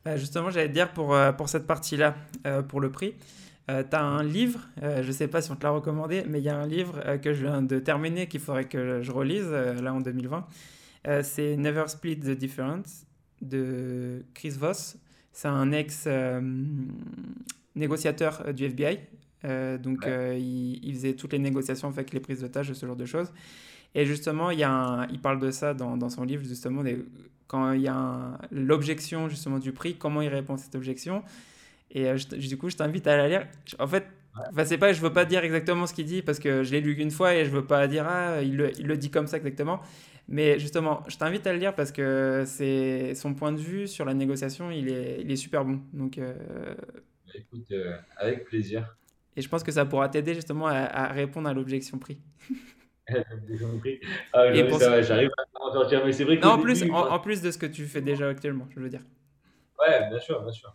[0.04, 2.16] Bah, justement, j'allais dire pour, euh, pour cette partie-là,
[2.46, 3.14] euh, pour le prix,
[3.68, 6.44] tu as un livre, je ne sais pas si on te l'a recommandé, mais il
[6.44, 9.94] y a un livre que je viens de terminer qu'il faudrait que je relise là
[9.94, 10.46] en 2020.
[11.22, 13.06] c'est Never Split the Difference
[13.40, 14.98] de Chris Voss.
[15.32, 19.00] C'est un ex-négociateur du FBI
[19.44, 22.96] euh, donc, euh, il, faisait toutes les négociations avec les prises de tâches, ce genre
[22.96, 23.32] de choses.
[23.94, 26.82] Et justement, il, y a il parle de ça dans, dans son livre, justement,
[27.46, 31.22] quand il y a l'objection justement du prix, comment il répond à cette objection.
[31.90, 33.46] Et euh, du coup, je t'invite à la lire.
[33.78, 34.06] En fait,
[34.50, 36.80] enfin, c'est pas, je veux pas dire exactement ce qu'il dit parce que je l'ai
[36.80, 39.26] lu qu'une fois et je veux pas dire ah il le, il le dit comme
[39.26, 39.80] ça exactement.
[40.28, 44.06] Mais justement, je t'invite à le lire parce que c'est son point de vue sur
[44.06, 45.80] la négociation, il est, il est super bon.
[45.92, 46.18] Donc,
[47.34, 47.74] écoute,
[48.16, 48.96] avec plaisir.
[49.36, 52.18] Et je pense que ça pourra t'aider justement à, répondre à l'objection prix.
[53.08, 56.44] ah, j'arrive à en sortir, mais c'est vrai que.
[56.44, 59.02] Non, en, plus, en, plus de ce que tu fais déjà actuellement, je veux dire.
[59.80, 60.74] Ouais, bien sûr, bien sûr.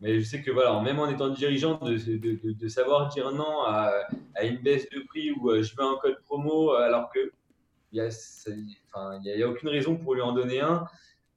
[0.00, 3.62] Mais je sais que voilà, même en étant dirigeant, de, de, de, savoir dire non
[3.64, 3.92] à,
[4.36, 7.32] à, une baisse de prix ou euh, je veux un code promo alors que
[7.92, 10.86] il n'y a, y a, aucune raison pour lui en donner un,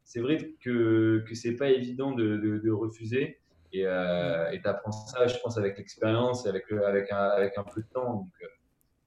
[0.03, 3.39] c'est vrai que, que c'est pas évident de, refuser.
[3.73, 7.63] Et euh, tu apprends ça, je pense, avec l'expérience et avec, avec, un, avec un
[7.63, 8.15] peu de temps.
[8.15, 8.47] Donc, euh,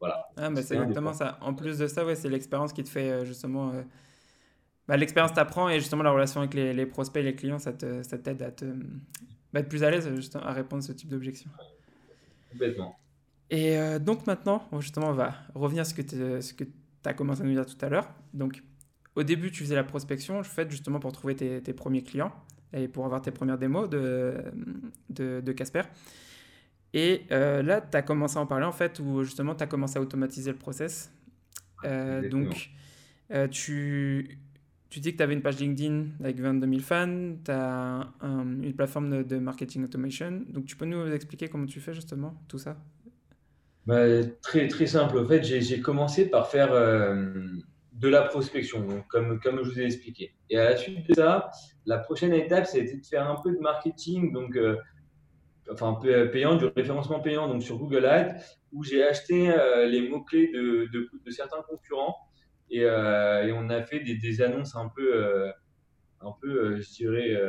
[0.00, 0.26] voilà.
[0.36, 1.38] Ah, mais c'est exactement ça.
[1.40, 3.72] En plus de ça, ouais, c'est l'expérience qui te fait euh, justement.
[3.72, 3.82] Euh,
[4.88, 7.72] bah, l'expérience t'apprend et justement la relation avec les, les prospects et les clients, ça
[7.72, 8.64] t'aide à te,
[9.52, 11.50] bah, être plus à l'aise à répondre à ce type d'objection.
[12.52, 12.96] Complètement.
[13.50, 16.72] Et donc maintenant, justement, on va revenir à ce que tu
[17.04, 18.08] as commencé à nous dire tout à l'heure.
[18.34, 18.62] Donc,
[19.16, 22.32] au début, tu faisais la prospection, je fais justement pour trouver tes, tes premiers clients
[22.74, 24.34] et pour avoir tes premières démos de,
[25.10, 25.82] de, Casper.
[26.92, 29.66] Et euh, là, tu as commencé à en parler en fait, où justement tu as
[29.66, 31.12] commencé à automatiser le process.
[31.84, 32.70] Euh, donc,
[33.50, 34.38] tu,
[34.90, 38.74] tu dis que tu avais une page LinkedIn avec 22 000 fans, tu as une
[38.74, 40.42] plateforme de, marketing automation.
[40.48, 42.76] Donc, tu peux nous expliquer comment tu fais justement tout ça?
[43.86, 44.04] Bah,
[44.42, 45.18] Très, très simple.
[45.18, 46.72] En fait, j'ai commencé par faire
[47.94, 50.34] de la prospection, comme, comme je vous ai expliqué.
[50.50, 51.50] Et à la suite de ça,
[51.86, 54.76] la prochaine étape, ça a été de faire un peu de marketing, donc euh,
[55.70, 55.98] enfin
[56.32, 58.34] payant, du référencement payant donc sur Google Ads,
[58.72, 62.16] où j'ai acheté euh, les mots-clés de, de, certains concurrents
[62.68, 65.52] et, euh, et, on a fait des, des annonces un peu,
[66.20, 67.40] un peu je dirais,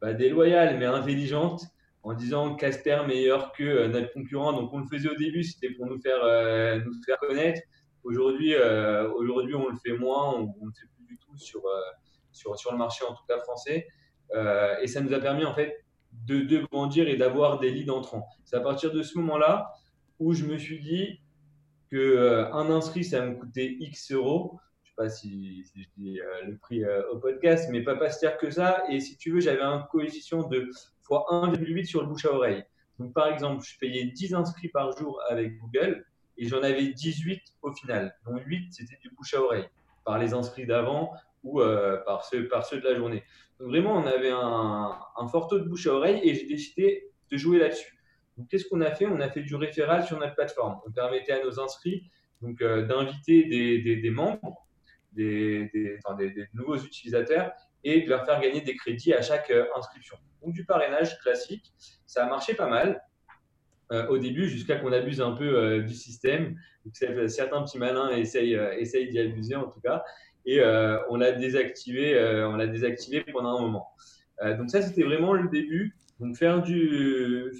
[0.00, 1.62] pas déloyales, mais intelligentes
[2.02, 4.52] en disant Casper meilleur que notre concurrent.
[4.52, 6.24] Donc on le faisait au début, c'était pour nous faire,
[6.84, 7.60] nous faire connaître.
[8.04, 11.64] Aujourd'hui, euh, aujourd'hui, on le fait moins, on, ne le fait plus du tout sur,
[11.64, 11.80] euh,
[12.32, 13.86] sur, le marché, en tout cas français.
[14.34, 15.84] Euh, et ça nous a permis en fait
[16.26, 18.26] de, de grandir et d'avoir des leads entrants.
[18.44, 19.72] C'est à partir de ce moment-là
[20.18, 21.20] où je me suis dit
[21.90, 24.58] que un inscrit, ça me coûtait X euros.
[24.82, 28.36] Je sais pas si, je dis le prix au podcast, mais pas, pas si cher
[28.38, 28.82] que ça.
[28.90, 32.64] Et si tu veux, j'avais un coefficient de x 1,8 sur le bouche à oreille.
[32.98, 36.04] Donc, par exemple, je payais 10 inscrits par jour avec Google
[36.42, 39.68] et j'en avais 18 au final, dont 8 c'était du bouche à oreille,
[40.04, 41.12] par les inscrits d'avant
[41.44, 43.22] ou euh, par, ceux, de la journée.
[43.60, 47.36] Donc vraiment, on avait un, fort taux de bouche à oreille et j'ai décidé de
[47.36, 47.96] jouer là-dessus.
[48.36, 49.06] Donc qu'est-ce qu'on a fait?
[49.06, 50.80] On a fait du référal sur notre plateforme.
[50.84, 54.66] On permettait à nos inscrits donc euh, d'inviter des, membres,
[55.12, 55.70] des,
[56.54, 57.52] nouveaux utilisateurs
[57.84, 60.16] et de leur faire gagner des crédits à chaque euh, inscription.
[60.42, 61.72] Donc du parrainage classique,
[62.04, 63.00] ça a marché pas mal.
[63.92, 66.56] Euh, au début jusqu'à qu'on abuse un peu euh, du système.
[67.26, 70.02] certains petits malins essayent, euh, d'y abuser en tout cas.
[70.46, 70.60] Et
[71.08, 73.86] on l'a désactivé, on désactivé pendant un moment.
[74.58, 75.94] donc ça, c'était vraiment le début.
[76.18, 77.52] Donc faire du,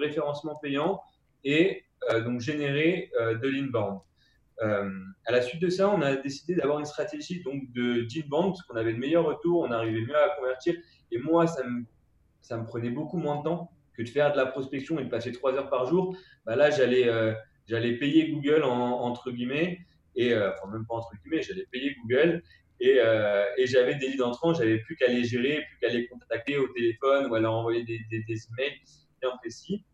[0.00, 1.00] référencement payant
[1.42, 1.82] et
[2.24, 4.02] donc générer de l'inbound.
[4.60, 8.62] à la suite de ça, on a décidé d'avoir une stratégie donc de d'inbound, parce
[8.62, 10.76] qu'on avait de meilleurs retours, on arrivait mieux à convertir.
[11.10, 14.98] Et moi, ça me prenait beaucoup moins de temps que de faire de la prospection
[14.98, 17.32] et de passer trois heures par jour, bah là, j'allais euh,
[17.66, 19.80] j'allais payer Google en, entre guillemets,
[20.16, 22.42] et, euh, enfin, même pas entre guillemets, j'allais payer Google
[22.80, 26.06] et, euh, et j'avais des leads entrants, j'avais plus qu'à les gérer, plus qu'à les
[26.06, 28.80] contacter au téléphone ou à leur envoyer des, des, des emails
[29.20, 29.84] bien précis.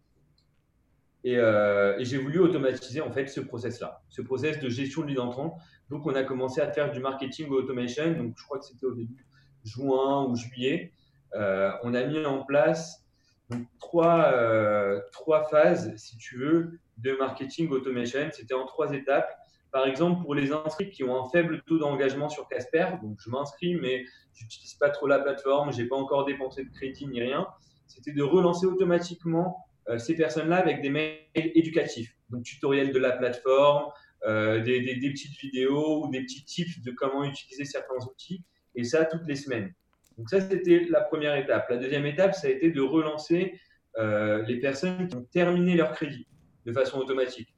[1.25, 5.21] Et, et j'ai voulu automatiser en fait ce process-là, ce process de gestion de leads
[5.21, 5.59] entrants.
[5.91, 8.13] Donc, on a commencé à faire du marketing automation.
[8.13, 9.27] Donc, je crois que c'était au début
[9.65, 10.93] juin ou juillet.
[11.35, 13.08] on a mis en place
[13.51, 18.29] donc, trois, euh, trois phases, si tu veux, de marketing automation.
[18.33, 19.31] C'était en trois étapes.
[19.71, 23.31] Par exemple, pour les inscrits qui ont un faible taux d'engagement sur Casper, donc je
[23.31, 27.07] m'inscris, mais je n'utilise pas trop la plateforme, je n'ai pas encore dépensé de crédit
[27.07, 27.47] ni rien,
[27.87, 33.13] c'était de relancer automatiquement euh, ces personnes-là avec des mails éducatifs, donc tutoriels de la
[33.13, 33.91] plateforme,
[34.25, 38.43] euh, des, des, des, petites vidéos ou des petits tips de comment utiliser certains outils,
[38.75, 39.75] et ça toutes les semaines.
[40.19, 41.71] Donc ça, c'était la première étape.
[41.71, 43.59] La deuxième étape, ça a été de relancer
[43.97, 46.27] euh, les personnes qui ont terminé leur crédit
[46.67, 47.55] de façon automatique.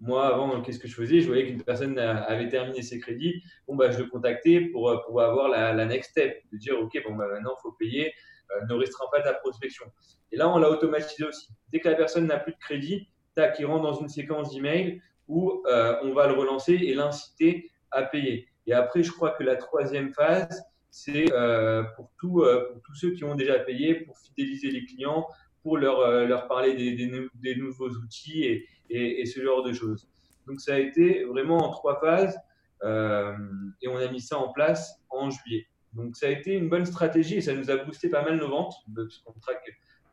[0.00, 1.20] Moi, avant, qu'est-ce que je faisais?
[1.20, 3.42] Je voyais qu'une personne avait terminé ses crédits.
[3.68, 6.98] Bon, bah, je le contactais pour, euh, pour avoir la, next step, de dire, OK,
[7.06, 8.12] bon, bah, maintenant, il faut payer,
[8.50, 9.84] euh, ne restreint pas ta prospection.
[10.32, 11.48] Et là, on l'a automatisé aussi.
[11.72, 15.00] Dès que la personne n'a plus de crédit, tac, il rentre dans une séquence d'email
[15.28, 18.48] où on va le relancer et l'inciter à payer.
[18.66, 22.94] Et après, je crois que la troisième phase, c'est euh, pour, tout, euh, pour tous
[22.94, 25.26] ceux qui ont déjà payé, pour fidéliser les clients,
[25.62, 30.06] pour leur, euh, leur parler des, nouveaux outils et, et, ce genre de choses.
[30.46, 32.38] Donc ça a été vraiment en trois phases
[32.84, 35.66] et on a mis ça en place en juillet.
[35.94, 38.48] Donc ça a été une bonne stratégie et ça nous a boosté pas mal nos
[38.48, 39.64] ventes, parce qu'on traque,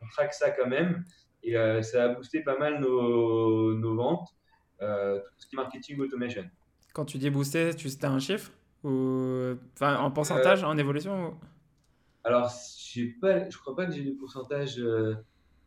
[0.01, 1.03] on traque ça quand même,
[1.43, 4.29] et ça a boosté pas mal nos, nos ventes,
[4.79, 4.85] tout
[5.39, 6.45] ce qui est marketing automation.
[6.93, 8.51] Quand tu dis booster, tu as un chiffre?
[8.83, 9.55] Ou...
[9.73, 11.35] Enfin, en pourcentage, en évolution
[12.23, 12.49] Alors,
[12.93, 15.15] je ne crois pas que j'ai des pourcentages euh,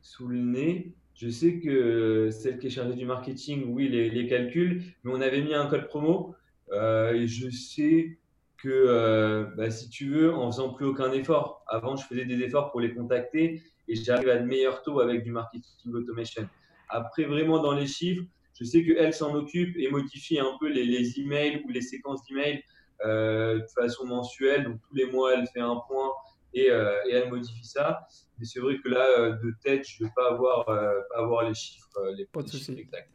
[0.00, 0.94] sous le nez.
[1.14, 5.20] Je sais que celle qui est chargée du marketing, oui, les, les calculs, mais on
[5.20, 6.34] avait mis un code promo.
[6.72, 8.18] Euh, et je sais
[8.56, 12.40] que, euh, bah, si tu veux, en faisant plus aucun effort, avant, je faisais des
[12.40, 16.48] efforts pour les contacter et j'arrive à de meilleurs taux avec du marketing automation.
[16.88, 18.24] Après, vraiment dans les chiffres,
[18.58, 22.24] je sais qu'elle s'en occupe et modifie un peu les, les emails ou les séquences
[22.26, 22.62] d'emails euh,
[23.04, 24.64] de façon mensuelle.
[24.64, 26.12] Donc tous les mois, elle fait un point
[26.54, 28.06] et, euh, et elle modifie ça.
[28.38, 31.44] Mais c'est vrai que là, euh, de tête, je ne vais pas avoir, pas avoir
[31.48, 33.10] les chiffres, les, pas de chiffres exacts.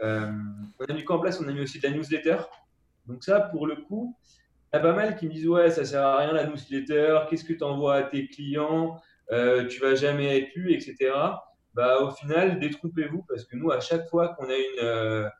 [0.00, 2.38] on a mis quoi en place On a mis aussi de la newsletter.
[3.06, 4.16] Donc ça, pour le coup,
[4.72, 7.20] il y a pas mal qui me disent ouais, ça sert à rien la newsletter.
[7.28, 9.00] Qu'est-ce que tu envoies à tes clients?
[9.32, 11.12] Euh, Tu vas jamais être lu, etc.
[11.74, 15.30] Bah, au final, détrompez-vous parce que nous, à chaque fois qu'on a une,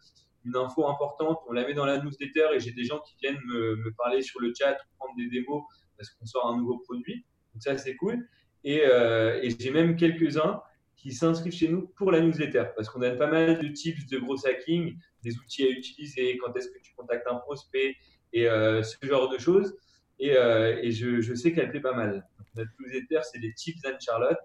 [0.46, 3.40] une info importante, on la met dans la newsletter et j'ai des gens qui viennent
[3.46, 5.62] me, parler sur le chat, prendre des démos
[5.96, 7.24] parce qu'on sort un nouveau produit.
[7.52, 8.26] Donc ça, c'est cool.
[8.64, 10.62] Et, euh, j'ai même quelques-uns
[10.96, 14.18] qui s'inscrivent chez nous pour la newsletter parce qu'on donne pas mal de tips de
[14.18, 17.96] gros hacking, des outils à utiliser, quand est-ce que tu contactes un prospect
[18.32, 19.76] et euh, ce genre de choses.
[20.18, 22.26] Et, euh, je, sais qu'elle plaît pas mal.
[22.54, 24.38] notre newsletter, c'est les tips Anne Charlotte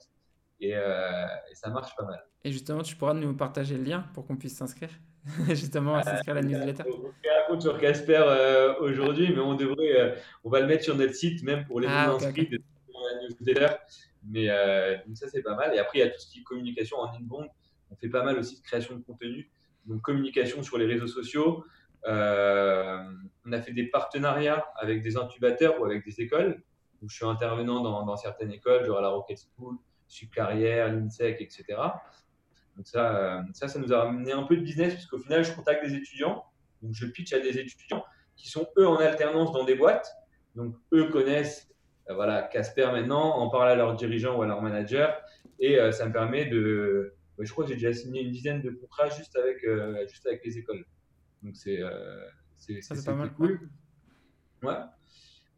[0.62, 2.24] et, et, ça marche pas mal.
[2.44, 4.90] Et justement, tu pourras nous partager le lien pour qu'on puisse s'inscrire
[5.50, 6.84] justement à s'inscrire à la newsletter.
[6.88, 8.24] On fait un compte sur Casper
[8.80, 12.08] aujourd'hui, mais on devrait, on va le mettre sur notre site même pour les ah,
[12.08, 13.76] non-inscrits de la newsletter.
[14.24, 15.74] Mais euh, donc ça, c'est pas mal.
[15.76, 17.48] Et après, il y a tout ce qui est communication en inbound.
[17.90, 19.52] On fait pas mal aussi de création de contenu.
[19.86, 21.66] Donc, communication sur les réseaux sociaux.
[22.08, 23.04] Euh,
[23.46, 26.62] on a fait des partenariats avec des incubateurs ou avec des écoles.
[27.02, 29.78] Où je suis intervenant dans, dans certaines écoles, genre la Rocket School,
[30.12, 31.66] Subcarrière, l'INSEC, etc.
[32.78, 35.54] Donc ça, euh, ça, ça nous a amené un peu de business, puisqu'au final, je
[35.54, 36.44] contacte des étudiants.
[36.82, 38.04] Donc, je pitch à des étudiants
[38.36, 40.12] qui sont, eux, en alternance dans des boîtes.
[40.56, 41.72] Donc, eux connaissent
[42.10, 45.10] euh, voilà, Casper maintenant en parle à leurs dirigeants ou à leurs managers
[45.60, 47.14] et euh, ça me permet de.
[47.40, 50.44] je crois que j'ai déjà signé une dizaine de contrats juste avec, euh, juste avec
[50.44, 50.86] les écoles.
[51.44, 51.80] Donc c'est
[52.58, 53.34] c'est pas mal.
[53.34, 53.70] cool.
[54.64, 54.74] Ouais.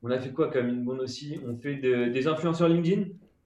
[0.02, 1.39] On a fait quoi comme une bonne aussi?
[1.48, 3.06] On fait des influenceurs LinkedIn?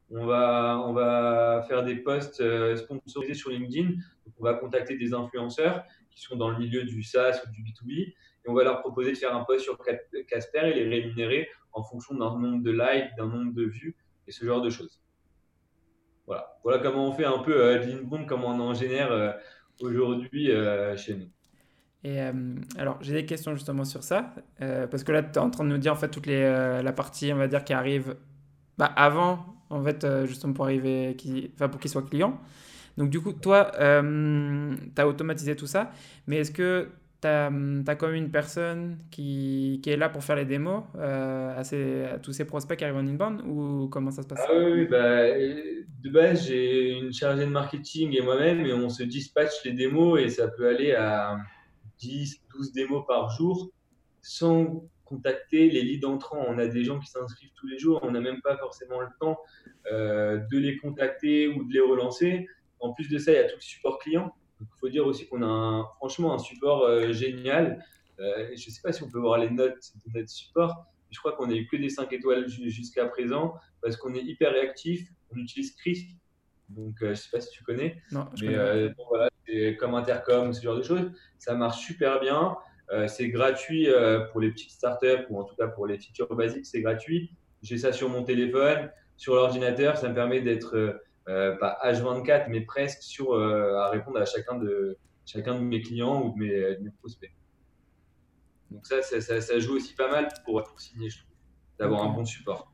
[0.10, 2.42] On va, on va faire des posts
[2.78, 3.96] sponsorisés sur LinkedIn.
[4.40, 8.14] on va contacter des influenceurs qui sont dans le milieu du SaaS ou du B2B
[8.48, 9.78] et on va leur proposer de faire un post sur
[10.28, 13.96] Casper et les rémunérer en fonction d'un nombre de likes, d'un nombre de vues
[14.28, 15.02] et ce genre de choses.
[16.26, 19.32] Voilà, voilà comment on fait un peu euh, l'inbound, comment on en génère euh,
[19.82, 21.30] aujourd'hui euh, chez nous.
[22.04, 25.50] Et euh, alors, j'ai des questions justement sur ça, parce que là, tu es en
[25.50, 28.16] train de nous dire en fait toute la partie, on va dire, qui arrive
[28.78, 31.16] bah, avant, en fait, justement pour arriver,
[31.56, 32.40] enfin, pour qu'il soit client.
[32.98, 35.92] Donc, du coup, toi, tu as automatisé tout ça,
[36.26, 36.90] mais est-ce que
[37.22, 42.34] tu as, as, une personne qui, est là pour faire les démos euh, à, tous
[42.34, 44.40] ces prospects qui arrivent en inbound ou comment ça se passe?
[44.48, 49.04] Ah oui, bah, de base, j'ai une chargée de marketing et moi-même et on se
[49.04, 51.38] dispatche les démos et ça peut aller à
[52.00, 53.72] 10, 12 démos par jour
[54.22, 56.44] sans contacter les leads entrants.
[56.48, 59.08] On a des gens qui s'inscrivent tous les jours, on n'a même pas forcément le
[59.20, 59.40] temps
[59.92, 62.48] euh, de les contacter ou de les relancer.
[62.80, 64.34] En plus de ça, il y a tout le support client.
[64.60, 67.84] Il faut dire aussi qu'on a franchement un support euh, génial.
[68.20, 70.76] Euh, je ne sais pas si on peut voir les notes de notre support,
[71.08, 74.24] mais je crois qu'on n'a eu que des 5 étoiles jusqu'à présent parce qu'on est
[74.24, 75.08] hyper réactif.
[75.32, 76.10] On utilise Crisp,
[76.70, 78.02] donc je ne sais pas si tu connais.
[78.12, 78.56] Non, mais
[79.10, 81.12] voilà, c'est comme Intercom, ce genre de choses.
[81.38, 82.58] Ça marche super bien.
[83.08, 83.88] C'est gratuit
[84.32, 87.32] pour les petites startups ou en tout cas pour les features basiques, c'est gratuit.
[87.62, 89.98] J'ai ça sur mon téléphone, sur l'ordinateur.
[89.98, 94.58] Ça me permet d'être euh, pas H24, mais presque sur, euh, à répondre à chacun
[94.58, 97.34] de, chacun de mes clients ou de mes, prospects.
[98.72, 101.36] Donc ça ça, joue aussi pas mal pour, pour signer, je trouve,
[101.80, 102.72] d'avoir un bon support.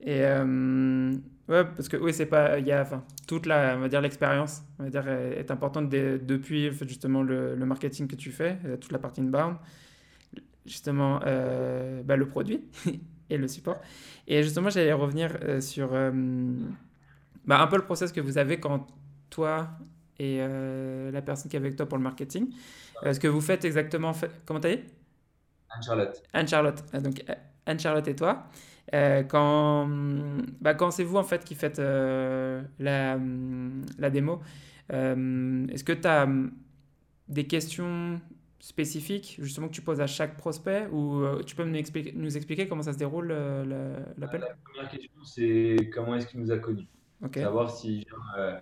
[0.00, 1.12] Et euh,
[1.48, 4.00] ouais, parce que oui, c'est pas, il y a, enfin, toute la, on va dire
[4.00, 8.92] l'expérience, on va dire, est importante depuis justement le, le, marketing que tu fais, toute
[8.92, 9.56] la partie inbound,
[10.64, 12.64] justement bah, le produit
[13.30, 13.80] et le support.
[14.26, 15.90] Et justement, j'allais revenir sur
[17.46, 18.86] bah, un peu le process que vous avez quand
[19.30, 19.68] toi
[20.18, 22.52] et euh, la personne qui est avec toi pour le marketing.
[23.04, 24.12] Euh, ce que vous faites exactement.
[24.44, 24.82] Comment t'as dit?
[25.70, 26.22] Anne-Charlotte.
[26.32, 26.84] Anne-Charlotte.
[26.94, 27.22] Euh, donc,
[27.66, 28.46] Anne-Charlotte et toi.
[28.92, 29.88] Quand
[30.60, 33.18] bah, quand c'est vous en fait qui faites la,
[33.98, 34.40] la démo,
[34.90, 36.28] est-ce que tu as
[37.28, 38.20] des questions
[38.58, 42.68] spécifiques justement que tu poses à chaque prospect ou tu peux nous expliquer, nous expliquer
[42.68, 44.40] comment ça se déroule l'appel?
[44.40, 46.86] La première question c'est comment est-ce qu'il nous a connus?
[47.34, 48.58] Savoir s'il vient euh,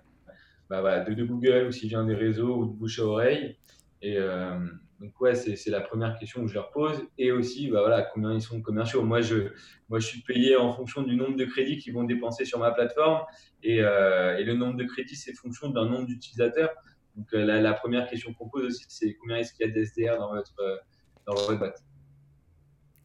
[0.69, 3.57] bah, de, Google ou s'il vient des réseaux ou de bouche à oreille.
[4.01, 4.59] Et euh,
[4.99, 7.05] donc, ouais, c'est la première question que je leur pose.
[7.17, 9.03] Et aussi, bah, voilà, combien ils sont commerciaux.
[9.03, 9.49] Moi je,
[9.89, 12.71] moi, je suis payé en fonction du nombre de crédits qu'ils vont dépenser sur ma
[12.71, 13.21] plateforme.
[13.61, 16.71] Et, euh, et le nombre de crédits, c'est fonction d'un nombre d'utilisateurs.
[17.15, 20.17] Donc, la, la, première question qu'on pose aussi, c'est combien est-ce qu'il y a d'SDR
[20.17, 20.83] dans votre,
[21.27, 21.83] dans votre boîte?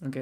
[0.05, 0.19] Ok.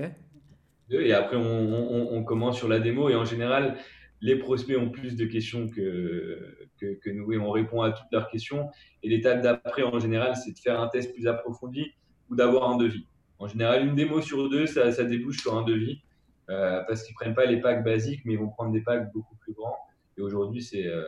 [0.91, 3.11] Et après, on, on, on, commence sur la démo.
[3.11, 3.77] Et en général,
[4.21, 8.29] les prospects ont plus de questions que, que, nous et on répond à toutes leurs
[8.29, 8.71] questions.
[9.03, 11.93] Et l'étape d'après, en général, c'est de faire un test plus approfondi
[12.31, 13.07] ou d'avoir un devis.
[13.39, 16.03] En général, une démo sur deux, ça, ça débouche sur un devis
[16.51, 19.13] euh, parce qu'ils ne prennent pas les packs basiques, mais ils vont prendre des packs
[19.13, 19.77] beaucoup plus grands.
[20.17, 21.05] Et aujourd'hui, c'est euh,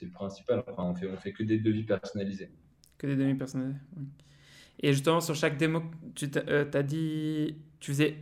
[0.00, 0.62] le principal.
[0.68, 2.50] Enfin, on fait, on fait que des devis personnalisés.
[2.96, 3.78] Que des devis personnalisés.
[4.80, 5.82] Et justement, sur chaque démo,
[6.14, 8.16] tu euh, as dit, tu faisais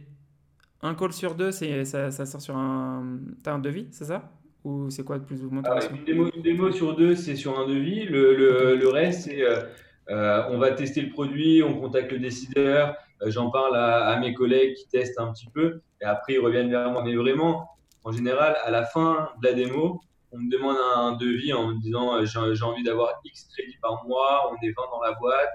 [0.82, 3.20] un call sur deux, ça, ça sort sur un.
[3.42, 4.32] T'as un devis, c'est ça?
[4.64, 7.36] Ou c'est quoi de plus ou moins ah, une, démo, une, démo, sur deux, c'est
[7.36, 8.04] sur un devis.
[8.04, 12.96] Le, le, le reste, c'est euh, on va tester le produit, on contacte le décideur,
[13.26, 16.70] j'en parle à, à, mes collègues qui testent un petit peu, et après ils reviennent
[16.70, 17.02] vers moi.
[17.04, 17.68] Mais vraiment,
[18.04, 20.00] en général, à la fin de la démo,
[20.32, 24.06] on me demande un devis en me disant euh, j'ai envie d'avoir X crédits par
[24.06, 25.50] mois, on est 20 dans la boîte,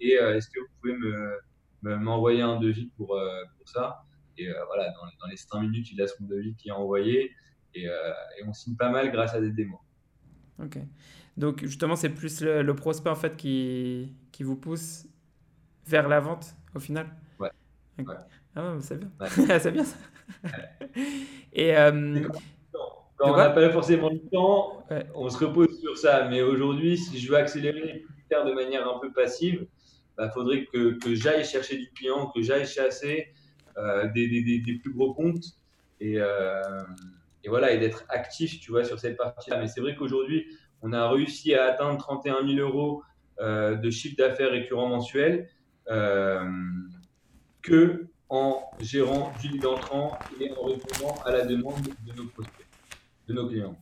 [0.00, 4.04] et euh, est-ce que vous pouvez me, m'envoyer un devis pour, euh, pour ça?
[4.36, 7.32] Et voilà, dans, les 5 minutes, il a son devis qui est envoyé,
[7.82, 9.80] et, et, on signe pas mal grâce à des démos.
[10.62, 10.78] Ok.
[11.36, 15.06] Donc justement, c'est plus le, prospect en fait qui, qui vous pousse
[15.86, 17.06] vers la vente au final
[17.38, 17.50] Ouais.
[18.54, 19.10] Ah ouais, c'est bien.
[19.60, 19.96] c'est bien ça.
[21.52, 21.74] Et
[23.18, 26.28] quand on n'a pas forcément le temps, on se repose sur ça.
[26.28, 29.68] Mais aujourd'hui, si je veux accélérer et faire de manière un peu passive, il
[30.16, 33.28] bah, faudrait que, que j'aille chercher du client, que j'aille chasser
[33.76, 35.44] euh, des, des, des, plus gros comptes
[36.00, 36.60] et, euh,
[37.48, 39.58] et voilà, et d'être actif, tu vois, sur cette partie-là.
[39.58, 40.46] Mais c'est vrai qu'aujourd'hui,
[40.82, 43.02] on a réussi à atteindre 31 000 euros
[43.40, 45.48] euh, de chiffre d'affaires récurrent mensuel
[47.62, 52.66] que en gérant du lead entrant et en répondant à la demande de nos prospects
[53.26, 53.76] de nos clients,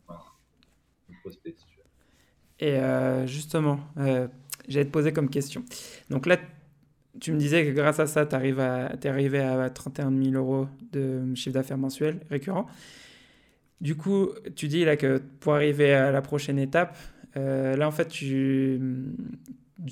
[2.58, 4.28] Et euh, justement, euh,
[4.68, 5.64] j'allais te poser comme question.
[6.10, 6.38] Donc là,
[7.20, 11.34] tu me disais que grâce à ça, tu es arrivé à 31 000 euros de
[11.34, 12.66] chiffre d'affaires mensuel récurrent.
[13.80, 16.96] Du coup, tu dis là que pour arriver à la prochaine étape,
[17.36, 18.80] euh, là en fait, tu,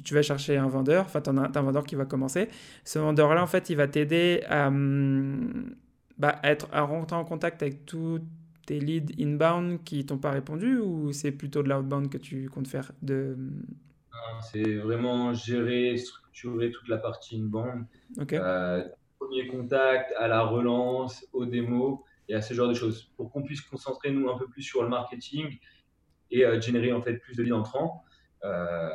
[0.04, 2.48] tu vas chercher un vendeur, enfin, tu as, un vendeur qui va commencer.
[2.84, 5.74] Ce vendeur-là, en fait, il va t'aider à, hum,
[6.18, 8.20] bah, être, à rentrer en contact avec tout
[8.66, 12.68] tes leads inbound qui t'ont pas répondu ou c'est plutôt de l'outbound que tu comptes
[12.68, 13.36] faire de...
[14.52, 17.84] C'est vraiment gérer, structurer toute la partie inbound.
[18.32, 18.82] Euh,
[19.18, 23.42] premier contact, à la relance, aux démos et à ce genre de choses pour qu'on
[23.42, 25.58] puisse concentrer nous un peu plus sur le marketing
[26.30, 28.04] et euh, générer en fait plus de leads entrants.
[28.44, 28.88] Euh,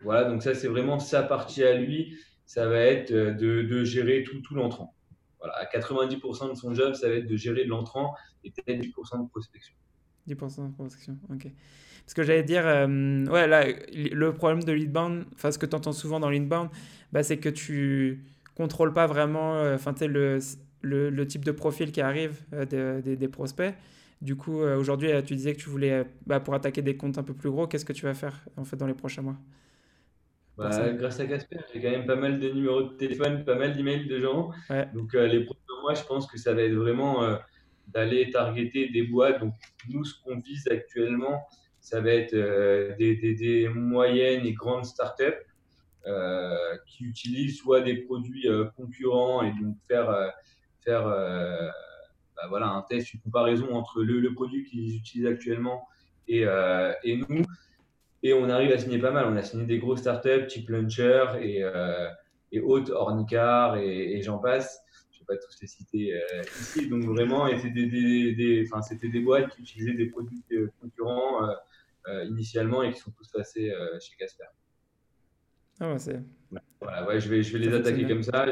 [0.00, 2.16] voilà, donc ça c'est vraiment sa partie à lui.
[2.46, 4.94] Ça va être de, de gérer tout, tout l'entrant.
[5.38, 8.80] Voilà, à 90% de son job, ça va être de gérer de l'entrant et peut-être
[8.80, 9.74] 10% de prospection.
[10.28, 11.50] 10% de prospection, ok.
[12.04, 15.74] Parce que j'allais dire, euh, ouais, là, le problème de l'inbound, enfin, ce que tu
[15.74, 16.68] entends souvent dans l'inbound,
[17.12, 18.24] bah, c'est que tu
[18.54, 20.38] contrôles pas vraiment euh, enfin, le,
[20.84, 23.74] le, le, type de profil qui arrive euh, des prospects.
[24.22, 27.34] Du coup, aujourd'hui, tu disais que tu voulais, bah, pour attaquer des comptes un peu
[27.34, 29.36] plus gros, qu'est-ce que tu vas faire en fait dans les prochains mois?
[30.56, 33.76] Bah, grâce à Casper, j'ai quand même pas mal de numéros de téléphone, pas mal
[33.76, 34.50] d'emails de gens.
[34.94, 37.38] Donc, les prochains mois, je pense que ça va être vraiment
[37.88, 39.40] d'aller targeter des boîtes.
[39.40, 39.54] Donc,
[39.90, 41.42] nous, ce qu'on vise actuellement,
[41.84, 45.44] ça va être euh, des, des, moyennes et grandes startups
[46.06, 50.32] euh, qui utilisent soit des produits euh, concurrents et donc faire,
[50.84, 55.88] faire bah, voilà, un test, une comparaison entre le, le produit qu'ils utilisent actuellement
[56.28, 56.42] et,
[57.04, 57.44] et, nous.
[58.22, 59.26] Et on arrive à signer pas mal.
[59.26, 61.62] On a signé des grosses startups type Launcher et,
[62.52, 64.84] et Haute, Ornicar et, et j'en passe
[65.26, 66.88] pas tous les citer euh, ici.
[66.88, 71.48] Donc vraiment, c'était des, des, des, c'était des boîtes qui utilisaient des produits euh, concurrents
[72.08, 74.44] euh, initialement et qui sont tous passés chez Casper.
[75.80, 76.20] Ah ouais, c'est.
[76.80, 78.46] Voilà, ouais, je vais, je vais les attaquer comme ça.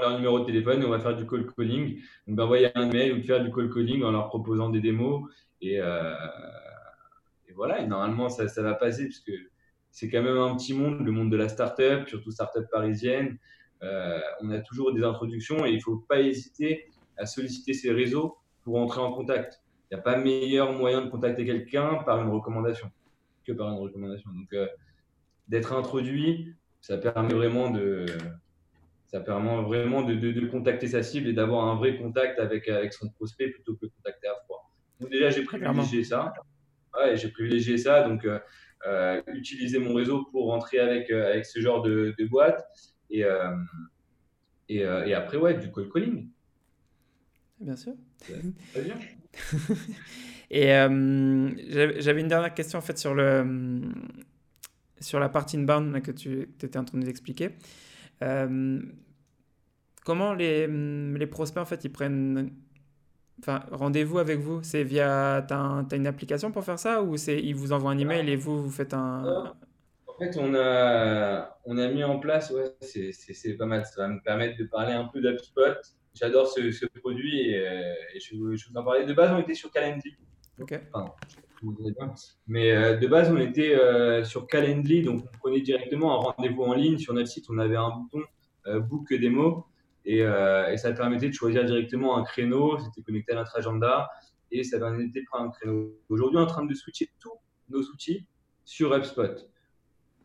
[0.00, 2.00] Leur numéro de téléphone et on va faire du call calling.
[2.26, 5.30] Donc, envoyer un mail ou faire du call calling en leur proposant des démos.
[5.60, 9.32] Et, et voilà, et normalement, ça, ça va passer parce que
[9.92, 13.38] c'est quand même un petit monde, le monde de la startup, surtout startup parisienne.
[13.82, 16.86] Euh, on a toujours des introductions et il ne faut pas hésiter
[17.18, 19.62] à solliciter ces réseaux pour entrer en contact.
[19.90, 22.90] Il n'y a pas meilleur moyen de contacter quelqu'un par une recommandation
[23.44, 24.30] que par une recommandation.
[24.32, 24.66] Donc, euh,
[25.48, 28.06] d'être introduit, ça permet vraiment de,
[29.12, 33.10] ça permet vraiment de, contacter sa cible et d'avoir un vrai contact avec, avec son
[33.10, 34.70] prospect plutôt que de contacter à froid.
[35.00, 36.32] Donc déjà, j'ai privilégié ça.
[36.96, 38.08] Ouais, j'ai privilégié ça.
[38.08, 42.64] Donc, euh, utiliser mon réseau pour rentrer avec, avec ce genre de, de boîte.
[43.10, 43.54] Et, euh,
[44.68, 46.28] et, euh, et, après, ouais, du cold calling.
[47.60, 47.92] Bien sûr.
[48.18, 48.94] Très bien.
[50.50, 51.50] et euh,
[52.00, 53.82] j'avais une dernière question en fait sur, le,
[55.00, 57.50] sur la partie inbound que tu étais en train de nous expliquer.
[60.04, 62.50] Comment les, les, prospects en fait ils prennent
[63.40, 64.62] enfin, rendez-vous avec vous?
[64.62, 65.44] C'est via.
[65.46, 68.62] Tu as, une application pour faire ça ou ils vous envoient un email et vous,
[68.62, 69.52] vous faites un.
[70.06, 73.84] En fait, on a, on a mis en place, ouais, c'est pas mal.
[73.86, 75.80] Ça va me permettre de parler un peu d'UpSpot.
[76.14, 79.06] J'adore ce, ce, produit et, euh, je, je, vous en parlais.
[79.06, 80.14] De base, on était sur Calendly.
[80.60, 80.78] Ok.
[82.46, 86.62] Mais euh, de base, on était euh, sur Calendly, donc on prenait directement un rendez-vous
[86.62, 86.98] en ligne.
[86.98, 88.22] Sur notre site, on avait un bouton
[88.88, 89.66] Book Demo
[90.04, 92.78] et, et, ça permettait de choisir directement un créneau.
[92.78, 94.08] C'était connecté à notre agenda
[94.52, 95.98] et ça permettait de prendre un créneau.
[96.08, 97.32] Aujourd'hui, on est en train de switcher tous
[97.68, 98.24] nos outils
[98.64, 99.48] sur HubSpot.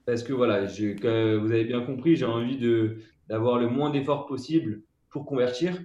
[0.06, 2.60] parce que voilà, vous avez bien compris, j'ai envie
[3.28, 5.82] d'avoir le moins d'efforts possible pour convertir.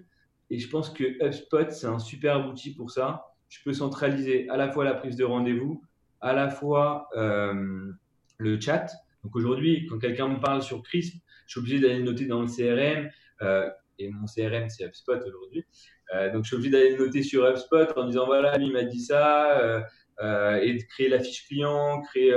[0.50, 3.31] Et je pense que HubSpot, c'est un super outil pour ça.
[3.52, 5.84] Je peux centraliser à la fois la prise de rendez-vous,
[6.22, 7.92] à la fois euh,
[8.38, 8.86] le chat.
[9.22, 12.40] Donc aujourd'hui, quand quelqu'un me parle sur Crisp, je suis obligé d'aller le noter dans
[12.40, 13.10] le CRM.
[13.42, 15.66] Euh, et mon CRM, c'est HubSpot aujourd'hui.
[16.14, 18.84] Euh, donc je suis obligé d'aller le noter sur HubSpot en disant voilà, lui m'a
[18.84, 19.84] dit ça.
[20.18, 22.32] et de créer la fiche client, créer,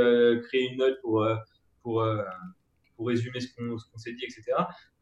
[0.53, 1.25] une note pour,
[1.81, 4.43] pour résumer ce qu'on s'est dit, etc.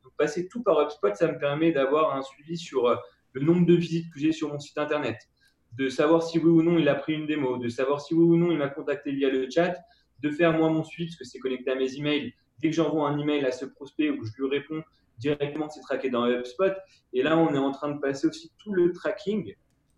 [0.04, 3.02] Donc passer tout par HubSpot, ça me permet d'avoir un suivi sur
[3.32, 5.18] le nombre de visites que j'ai sur mon site internet,
[5.78, 8.24] de savoir si oui ou non il a pris une démo, de savoir si oui
[8.24, 9.76] ou non il m'a contacté via le chat,
[10.22, 12.34] de faire moi mon suivi parce que c'est connecté à mes emails.
[12.60, 14.84] Dès que j'envoie un email à ce prospect ou que je lui réponds
[15.18, 16.74] directement, c'est traqué dans HubSpot.
[17.12, 19.54] Et là, on est en train de passer aussi tout le tracking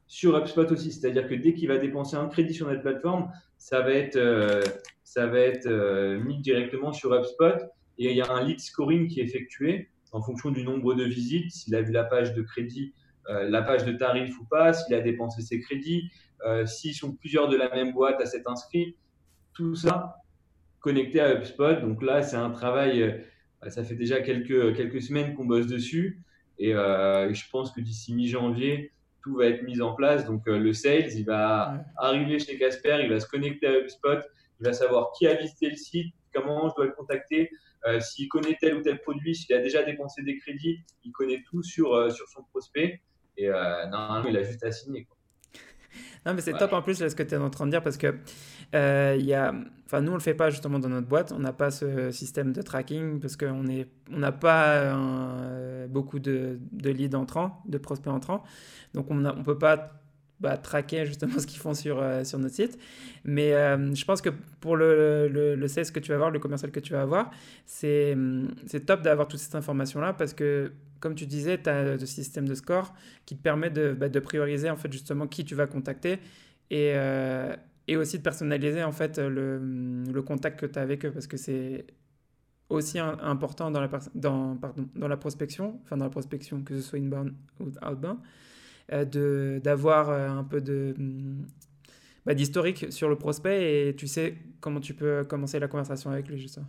[0.07, 0.91] sur HubSpot aussi.
[0.91, 4.63] C'est-à-dire que dès qu'il va dépenser un crédit sur notre plateforme, ça va être, euh,
[5.03, 7.61] ça va être euh, mis directement sur HubSpot.
[7.97, 11.03] Et il y a un lead scoring qui est effectué en fonction du nombre de
[11.03, 12.93] visites, s'il a vu la page de crédit
[13.27, 16.11] la page de tarif ou pas, s'il a dépensé ses crédits,
[16.45, 18.95] euh, s'ils sont plusieurs de la même boîte à cet inscrit,
[19.53, 20.17] tout ça
[20.79, 21.81] connecté à HubSpot.
[21.81, 26.21] Donc là, c'est un travail, euh, ça fait déjà quelques, quelques semaines qu'on bosse dessus
[26.57, 30.25] et je pense que d'ici mi-janvier, tout va être mis en place.
[30.25, 34.19] Donc le sales, il va arriver chez Casper, il va se connecter à HubSpot,
[34.61, 37.49] il va savoir qui a visité le site, comment je dois le contacter,
[37.99, 41.61] s'il connaît tel ou tel produit, s'il a déjà dépensé des crédits, il connaît tout
[41.61, 43.01] sur, sur son prospect.
[43.37, 45.07] Et euh, normalement, il a juste à signer.
[46.25, 47.97] Non, mais c'est top en plus ce que tu es en train de dire parce
[47.97, 48.15] que
[48.73, 49.53] euh, y a,
[49.85, 51.31] enfin, nous, on le fait pas justement dans notre boîte.
[51.31, 56.59] On n'a pas ce système de tracking parce qu'on n'a on pas euh, beaucoup de,
[56.71, 58.43] de leads entrants, de prospects entrants.
[58.93, 60.01] Donc, on ne on peut pas
[60.39, 62.77] bah, traquer justement ce qu'ils font sur, euh, sur notre site.
[63.23, 64.29] Mais euh, je pense que
[64.59, 67.31] pour le, le, le que tu vas avoir, le commercial que tu vas avoir,
[67.65, 68.15] c'est
[68.85, 72.55] top d'avoir toute cette information-là parce que, comme tu disais, tu as le système de
[72.55, 72.93] score
[73.25, 76.19] qui te permet de, bah, de, prioriser en fait justement qui tu vas contacter
[76.69, 77.55] et, euh,
[77.87, 79.59] et aussi de personnaliser en fait le,
[80.11, 81.85] le contact que tu as avec eux parce que c'est
[82.69, 86.81] aussi important dans la, dans, pardon, dans la prospection, enfin dans la prospection, que ce
[86.81, 88.17] soit inbound ou outbound,
[88.91, 90.95] euh, d'avoir euh, un peu de
[92.25, 96.27] bah, d'historique sur le prospect et tu sais comment tu peux commencer la conversation avec
[96.27, 96.67] lui justement.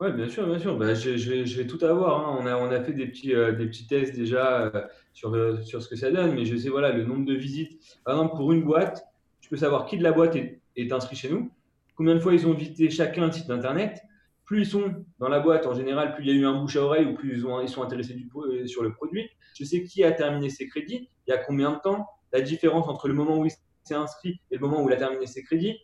[0.00, 0.76] Oui, bien sûr, bien sûr.
[0.76, 2.28] Bah, je, je, vais, tout avoir.
[2.28, 2.38] Hein.
[2.40, 5.88] On, a, on a fait des petits, euh, des petits tests déjà sur, sur ce
[5.88, 7.80] que ça donne, mais je sais voilà, le nombre de visites.
[8.04, 9.06] Par exemple, pour une boîte,
[9.40, 11.50] je peux savoir qui de la boîte est, est inscrit chez nous,
[11.94, 14.02] combien de fois ils ont visité chacun un site internet.
[14.46, 16.76] Plus ils sont dans la boîte, en général, plus il y a eu un bouche
[16.76, 18.30] à oreille ou plus ils, ont, ils sont intéressés du,
[18.66, 19.28] sur le produit
[19.58, 22.88] je sais qui a terminé ses crédits, il y a combien de temps, la différence
[22.88, 23.50] entre le moment où il
[23.84, 25.78] s'est inscrit et le moment où il a terminé ses crédits.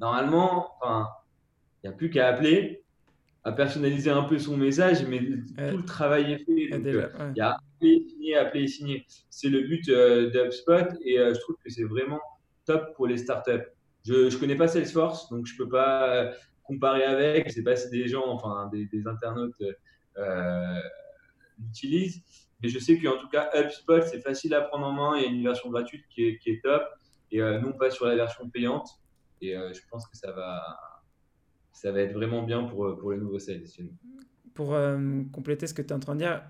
[0.00, 1.08] Normalement, enfin,
[1.82, 2.84] il n'y a plus qu'à appeler,
[3.44, 6.74] à personnaliser un peu son message, mais tout le travail est fait.
[6.74, 9.06] Euh, il y a appeler, signer, appeler et signer.
[9.28, 12.20] C'est le but euh, d'UpSpot et euh, je trouve que c'est vraiment
[12.64, 13.66] top pour les startups.
[14.06, 16.30] Je ne connais pas Salesforce, donc je ne peux pas
[16.72, 17.48] comparer avec.
[17.48, 19.62] Je sais pas si des gens, enfin des, internautes
[21.58, 22.22] l'utilisent.
[22.62, 25.16] Mais je sais qu'en tout cas, HubSpot, c'est facile à prendre en main.
[25.16, 26.82] Il y a une version gratuite qui est, top.
[27.32, 28.88] Et euh, nous, on passe sur la version payante.
[29.40, 30.62] Et euh, je pense que ça va,
[31.72, 33.64] ça va être vraiment bien pour, pour les nouveaux sales.
[34.54, 36.42] Pour euh, compléter ce que tu es en train de dire,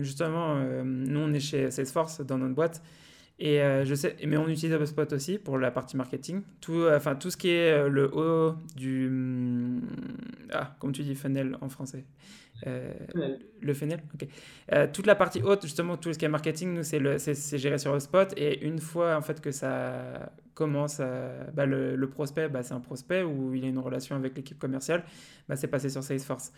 [0.00, 2.82] justement, nous, on est chez Salesforce dans notre boîte.
[3.38, 6.42] Et je sais, mais on utilise HubSpot aussi pour la partie marketing.
[6.60, 9.08] Tout, enfin, tout ce qui est le haut du.
[9.08, 9.80] Hum,
[10.52, 12.04] ah, comme tu dis, funnel en français.
[12.66, 12.92] Euh,
[13.60, 14.28] le funnel, ok.
[14.72, 17.94] Euh, toute la partie haute, justement, tout ce qui est marketing, nous, c'est géré sur
[17.94, 18.32] HubSpot.
[18.36, 21.00] Et une fois, en fait, que ça commence,
[21.54, 25.04] bah, le, prospect, bah, c'est un prospect où il a une relation avec l'équipe commerciale,
[25.48, 26.52] bah, c'est passé sur Salesforce.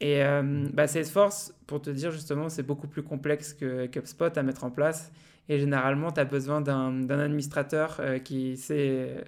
[0.00, 4.42] Et euh, bah, Salesforce, pour te dire justement, c'est beaucoup plus complexe que HubSpot à
[4.42, 5.12] mettre en place.
[5.48, 9.24] Et généralement, tu as besoin d'un administrateur qui c'est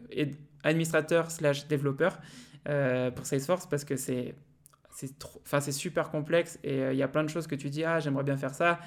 [0.64, 2.18] administrateur slash développeur
[2.64, 4.34] pour Salesforce parce que c'est
[5.44, 8.00] c'est super complexe et euh, il y a plein de choses que tu dis ah
[8.00, 8.78] j'aimerais bien faire ça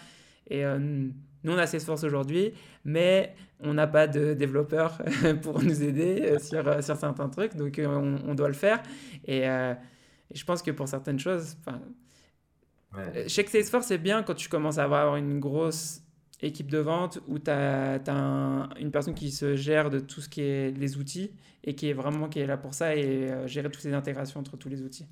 [0.48, 2.54] et euh, nous on a Salesforce aujourd'hui
[2.84, 5.02] mais on n'a pas de développeurs
[5.42, 8.82] pour nous aider euh, sur, sur certains trucs donc on, on, doit le faire
[9.26, 9.44] et,
[10.32, 11.58] je pense que pour certaines choses
[12.96, 13.28] ouais.
[13.28, 16.02] chez Salesforce c'est bien quand tu commences à avoir une grosse
[16.42, 18.00] équipe de vente où tu as,
[18.80, 21.32] une personne qui se gère de tout ce qui est les outils
[21.64, 24.58] et qui est vraiment qui est là pour ça et gérer toutes ces intégrations entre
[24.58, 25.08] tous les outils.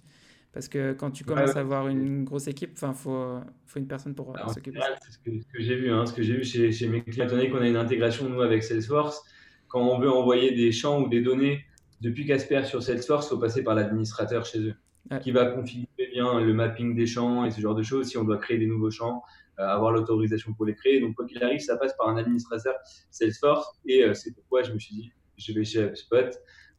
[0.54, 4.16] Parce que quand tu commences à avoir une grosse équipe, il faut, faut une personne
[4.16, 4.80] pour bah, s'occuper.
[5.02, 7.26] C'est ce que, que j'ai vu, hein, ce que j'ai vu chez, chez, mes clients.
[7.26, 9.22] Étant donné qu'on a une intégration, nous, avec Salesforce,
[9.68, 11.66] quand on veut envoyer des champs ou des données
[12.02, 14.76] depuis Casper sur Salesforce, il faut passer par l'administrateur chez eux.
[15.22, 18.24] Qui va configurer bien le mapping des champs et ce genre de choses, si on
[18.24, 19.24] doit créer des nouveaux champs,
[19.58, 21.00] avoir l'autorisation pour les créer.
[21.00, 22.76] Donc, quoi qu'il arrive, ça passe par un administrateur
[23.10, 23.68] Salesforce.
[23.86, 26.30] Et c'est pourquoi je me suis dit, je vais chez HubSpot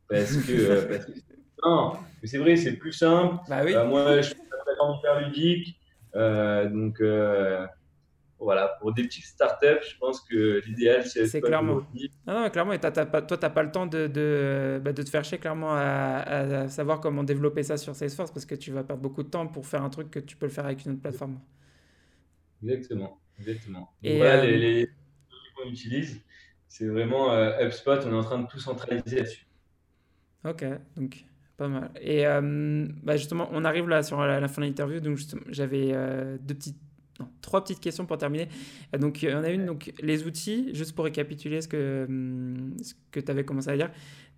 [0.09, 1.13] parce que, parce que
[1.65, 3.37] non, mais c'est vrai, c'est plus simple.
[3.49, 3.75] Bah oui.
[3.87, 5.81] moi, je suis pas hyper ludique.
[6.15, 7.01] donc,
[8.45, 11.27] voilà, pour des petites startups, je pense que l'idéal, c'est.
[11.27, 11.83] C'est clairement.
[12.27, 15.11] Non, non, clairement, et toi, tu n'as pas le temps de, de, bah, de, te
[15.11, 18.85] faire chier clairement à, à, savoir comment développer ça sur Salesforce parce que tu vas
[18.85, 20.93] perdre beaucoup de temps pour faire un truc que tu peux le faire avec une
[20.93, 21.41] autre plateforme.
[22.63, 23.93] Exactement, exactement.
[24.03, 24.91] Et voilà, euh, les, les
[25.57, 26.21] qu'on utilise,
[26.69, 29.47] c'est vraiment euh, HubSpot, on est en train de tout centraliser là-dessus.
[30.45, 30.65] Ok,
[30.97, 31.25] donc
[31.57, 31.91] pas mal.
[32.01, 35.19] Et euh, bah justement, on arrive là sur la, fin de l'interview, donc
[35.49, 35.93] j'avais
[36.41, 36.79] deux petites
[37.43, 38.49] trois petites questions pour terminer.
[38.95, 42.07] Euh, donc, il y en a une, donc les outils, juste pour récapituler ce que,
[42.09, 43.91] hum, ce que tu avais commencé à dire.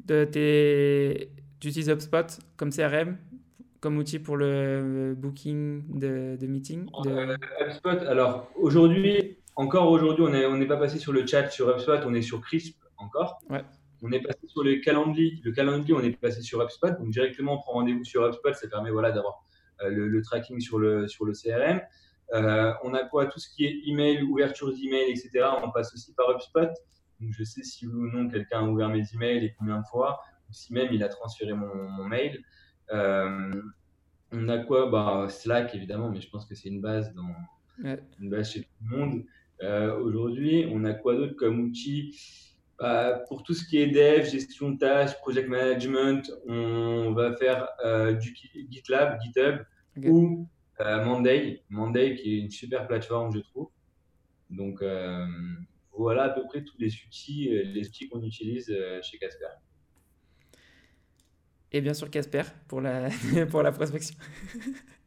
[0.05, 3.17] De tes, tu utilises HubSpot comme CRM,
[3.81, 7.11] comme outil pour le booking de, de meeting de...
[7.11, 11.69] Euh, HubSpot, alors aujourd'hui, encore aujourd'hui, on n'est on pas passé sur le chat sur
[11.69, 13.41] HubSpot, on est sur Crisp encore.
[13.49, 13.63] Ouais.
[14.03, 15.43] On est passé sur le Calendly.
[15.45, 16.99] Le Calendly, on est passé sur HubSpot.
[16.99, 18.55] Donc directement, on prend rendez-vous sur HubSpot.
[18.55, 19.45] Ça permet voilà, d'avoir
[19.83, 21.81] euh, le, le, tracking sur le, sur le CRM.
[22.33, 25.49] Euh, on a quoi Tout ce qui est email, ouverture d'email, etc.
[25.63, 26.69] On passe aussi par HubSpot.
[27.21, 30.21] Donc, je sais si ou non quelqu'un a ouvert mes emails et combien de fois,
[30.49, 32.43] ou si même il a transféré mon, mail.
[32.93, 33.63] Euh,
[34.33, 37.35] on a quoi bah, Slack, évidemment, mais je pense que c'est une base dans
[38.21, 39.25] une base chez tout le monde.
[39.63, 42.19] Euh, aujourd'hui, on a quoi d'autre comme outil?
[42.79, 47.69] Bah, Pour tout ce qui est dev, gestion de tâches, project management, on va faire
[48.19, 48.35] du
[48.71, 49.65] GitLab, GitHub
[50.05, 50.49] ou
[51.05, 53.71] Monday, Monday qui est une super plateforme, je trouve.
[54.51, 55.27] Donc euh,
[55.93, 59.47] voilà à peu près tous les outils, euh, les outils qu'on utilise chez Casper.
[61.73, 63.09] Et bien sûr Casper pour la,
[63.51, 64.17] pour la prospection.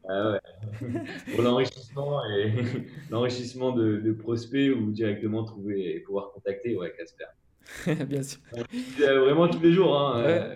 [0.08, 0.40] Ah ouais.
[1.34, 2.52] pour l'enrichissement et
[3.10, 8.04] l'enrichissement de, prospects ou directement trouver et pouvoir contacter ouais, Casper.
[8.06, 8.40] bien sûr.
[8.98, 9.98] Vraiment tous les jours.
[9.98, 10.54] Hein.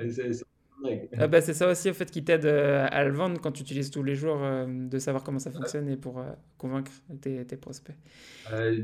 [1.17, 3.63] Ah bah, c'est ça aussi, au fait, qui t'aide euh, à le vendre quand tu
[3.63, 7.45] utilises tous les jours, euh, de savoir comment ça fonctionne et pour euh, convaincre tes,
[7.45, 7.97] tes prospects.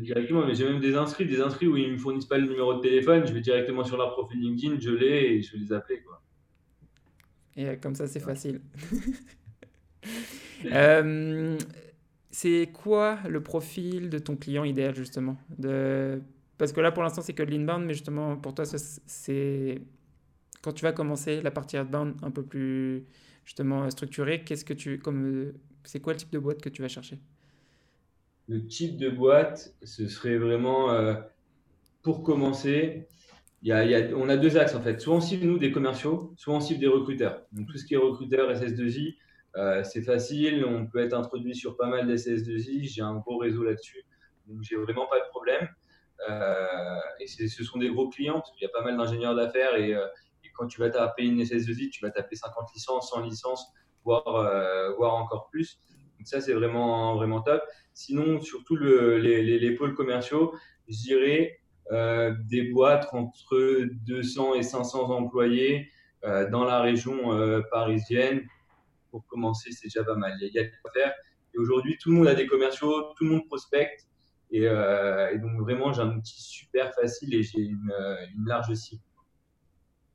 [0.00, 2.48] directement, mais j'ai même des inscrits, des inscrits où ils ne me fournissent pas le
[2.48, 5.58] numéro de téléphone, je vais directement sur leur profil LinkedIn, je l'ai et je vais
[5.58, 6.00] les appeler.
[6.00, 6.20] Quoi.
[7.56, 8.60] Et comme ça, c'est facile.
[12.30, 15.36] c'est quoi le profil de ton client idéal, justement?
[15.58, 16.20] De...
[16.58, 19.80] Parce que là, pour l'instant, c'est que de l'inbound, mais justement, pour toi, c'est
[20.64, 23.04] quand tu vas commencer la partie outbound un peu plus
[23.44, 25.52] justement structurée, qu'est-ce que tu comme
[25.84, 27.18] c'est quoi le type de boîte que tu vas chercher?
[28.48, 31.14] Le type de boîte, ce serait vraiment euh,
[32.02, 33.08] pour commencer.
[33.60, 35.00] Il y a, on a deux axes en fait.
[35.00, 37.42] Soit on cible nous des commerciaux, soit on cible des recruteurs.
[37.52, 39.16] Donc tout ce qui est recruteur, SS2I,
[39.56, 40.64] euh, c'est facile.
[40.64, 42.90] On peut être introduit sur pas mal d'SS2I.
[42.90, 44.02] J'ai un gros réseau là-dessus,
[44.46, 45.68] donc j'ai vraiment pas de problème.
[46.30, 49.76] Euh, et ce sont des gros clients parce qu'il y a pas mal d'ingénieurs d'affaires
[49.76, 49.94] et
[50.54, 53.66] quand tu vas taper une SS2I, tu vas taper 50 licences, 100 licences,
[54.04, 55.80] voire, euh, voire encore plus.
[56.18, 57.62] Donc ça, c'est vraiment, vraiment top.
[57.92, 60.54] Sinon, surtout le, les, les, pôles commerciaux,
[60.88, 61.58] je dirais
[61.92, 65.88] euh, des boîtes entre 200 et 500 employés
[66.24, 68.46] euh, dans la région parisienne.
[69.10, 70.32] Pour commencer, c'est déjà pas mal.
[70.40, 71.12] Il y a, quoi faire.
[71.54, 74.08] Et aujourd'hui, tout le monde a des commerciaux, tout le monde prospecte.
[74.50, 77.92] Et, donc, vraiment, j'ai un outil super facile et j'ai une
[78.46, 79.02] large cible.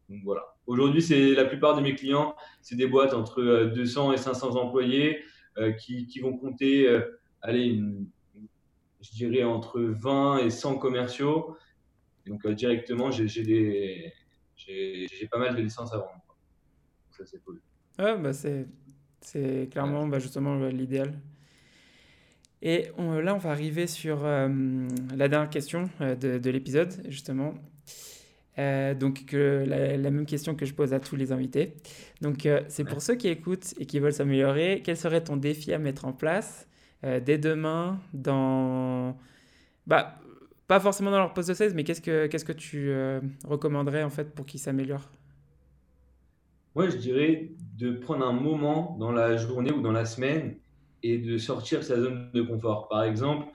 [0.10, 0.56] Donc voilà.
[0.66, 4.56] Aujourd'hui, c'est la plupart de mes clients, c'est des boîtes entre 200 euh, et 500
[4.56, 5.24] employés
[5.58, 7.02] euh, qui, vont compter, euh,
[7.42, 7.82] allez,
[9.02, 11.58] je dirais entre 20 et 100 commerciaux.
[12.26, 14.14] Donc directement, j'ai
[15.32, 16.38] pas mal de licences à vendre.
[17.12, 17.62] Ça, c'est cool.
[17.98, 18.32] Bah
[19.22, 21.20] c'est clairement bah justement l'idéal.
[22.62, 27.56] Et là, on va arriver sur la dernière question de, de l'épisode, justement.
[28.58, 31.74] Euh, donc, la, même question que je pose à tous les invités.
[32.22, 35.72] Donc, euh, c'est pour ceux qui écoutent et qui veulent s'améliorer, quel serait ton défi
[35.74, 36.68] à mettre en place
[37.04, 39.18] euh, dès demain dans.
[39.88, 40.20] Bah,
[40.68, 42.94] pas forcément dans leur poste de 16, mais qu'est-ce que, qu'est-ce que tu
[43.44, 45.10] recommanderais en fait pour qu'ils s'améliorent?
[46.76, 50.58] Moi, je dirais de prendre un moment dans la journée ou dans la semaine
[51.02, 52.88] et de sortir sa zone de confort.
[52.88, 53.48] Par exemple,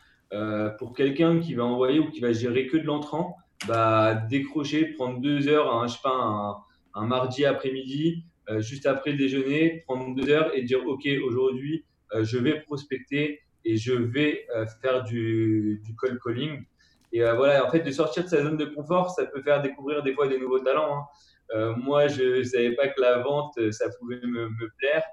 [0.80, 3.36] pour quelqu'un qui va envoyer ou qui va gérer que de l'entrant,
[3.66, 9.12] bah, décrocher, prendre deux heures, un, je sais pas, un, mardi après-midi, euh, juste après
[9.12, 13.92] le déjeuner, prendre deux heures et dire ok aujourd'hui euh, je vais prospecter et je
[13.92, 16.64] vais euh, faire du, du cold calling.
[17.12, 20.02] Et voilà, en fait, de sortir de sa zone de confort, ça peut faire découvrir
[20.02, 21.06] des fois des nouveaux talents.
[21.54, 21.74] Hein.
[21.76, 25.04] moi, je savais pas que la vente, ça pouvait me, me plaire.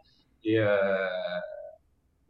[0.43, 0.57] Et,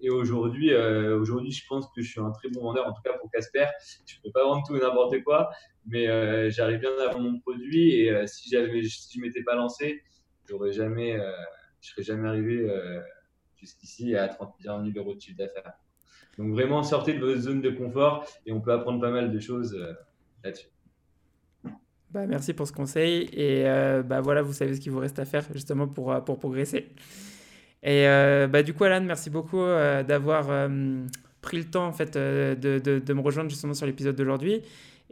[0.02, 3.18] et aujourd'hui, aujourd'hui, je pense que je suis un très bon vendeur, en tout cas
[3.18, 3.68] pour Casper.
[4.06, 5.52] Je ne peux pas vendre tout et n'importe quoi,
[5.86, 7.96] mais j'arrive bien à vendre mon produit.
[7.96, 10.04] Et si, j'avais, si je m'étais pas lancé,
[10.50, 11.18] j'aurais jamais,
[11.82, 12.70] je serais jamais arrivé
[13.58, 15.74] jusqu'ici à 30 millions d'euros de chiffre d'affaires.
[16.38, 19.40] Donc vraiment, sortez de votre zone de confort et on peut apprendre pas mal de
[19.40, 19.78] choses
[20.44, 20.68] là-dessus.
[22.12, 23.30] Bah, merci pour ce conseil.
[23.32, 26.20] Et euh, bah, voilà, vous savez ce qu'il vous reste à faire justement pour, euh,
[26.20, 26.90] pour progresser.
[27.84, 30.70] Et euh, bah, du coup, Alan, merci beaucoup d'avoir
[31.42, 34.62] pris le temps en fait, de, de, de, me rejoindre justement sur l'épisode d'aujourd'hui.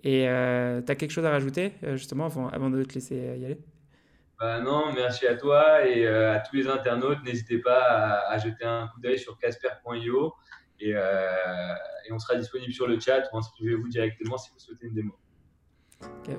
[0.03, 3.59] Et tu as quelque chose à rajouter justement avant, avant de te laisser y aller?
[4.39, 7.23] Bah non, merci à toi et à tous les internautes.
[7.23, 10.33] N'hésitez pas à, jeter un coup d'œil sur casper.io
[10.79, 14.93] et, et on sera disponible sur le chat ou inscrivez-vous directement si vous souhaitez une
[14.93, 15.17] démo.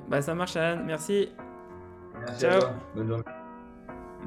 [0.07, 1.29] Bah ça marche Alan, merci.
[2.19, 2.61] Merci Ciao.
[2.95, 3.40] Bonne journée.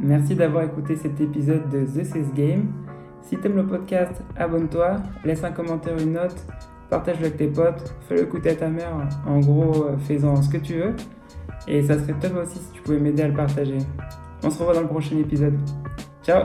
[0.00, 2.72] Merci d'avoir écouté cet épisode de The Sales Game.
[3.22, 6.36] Si t'aimes le podcast, abonne-toi, laisse un commentaire, une note,
[6.90, 9.08] partage-le avec tes potes, fais-le écouter à ta mère.
[9.26, 10.94] En gros, euh, fais-en ce que tu veux.
[11.66, 13.78] Et ça serait top aussi si tu pouvais m'aider à le partager.
[14.42, 15.58] On se revoit dans le prochain épisode.
[16.22, 16.42] Ciao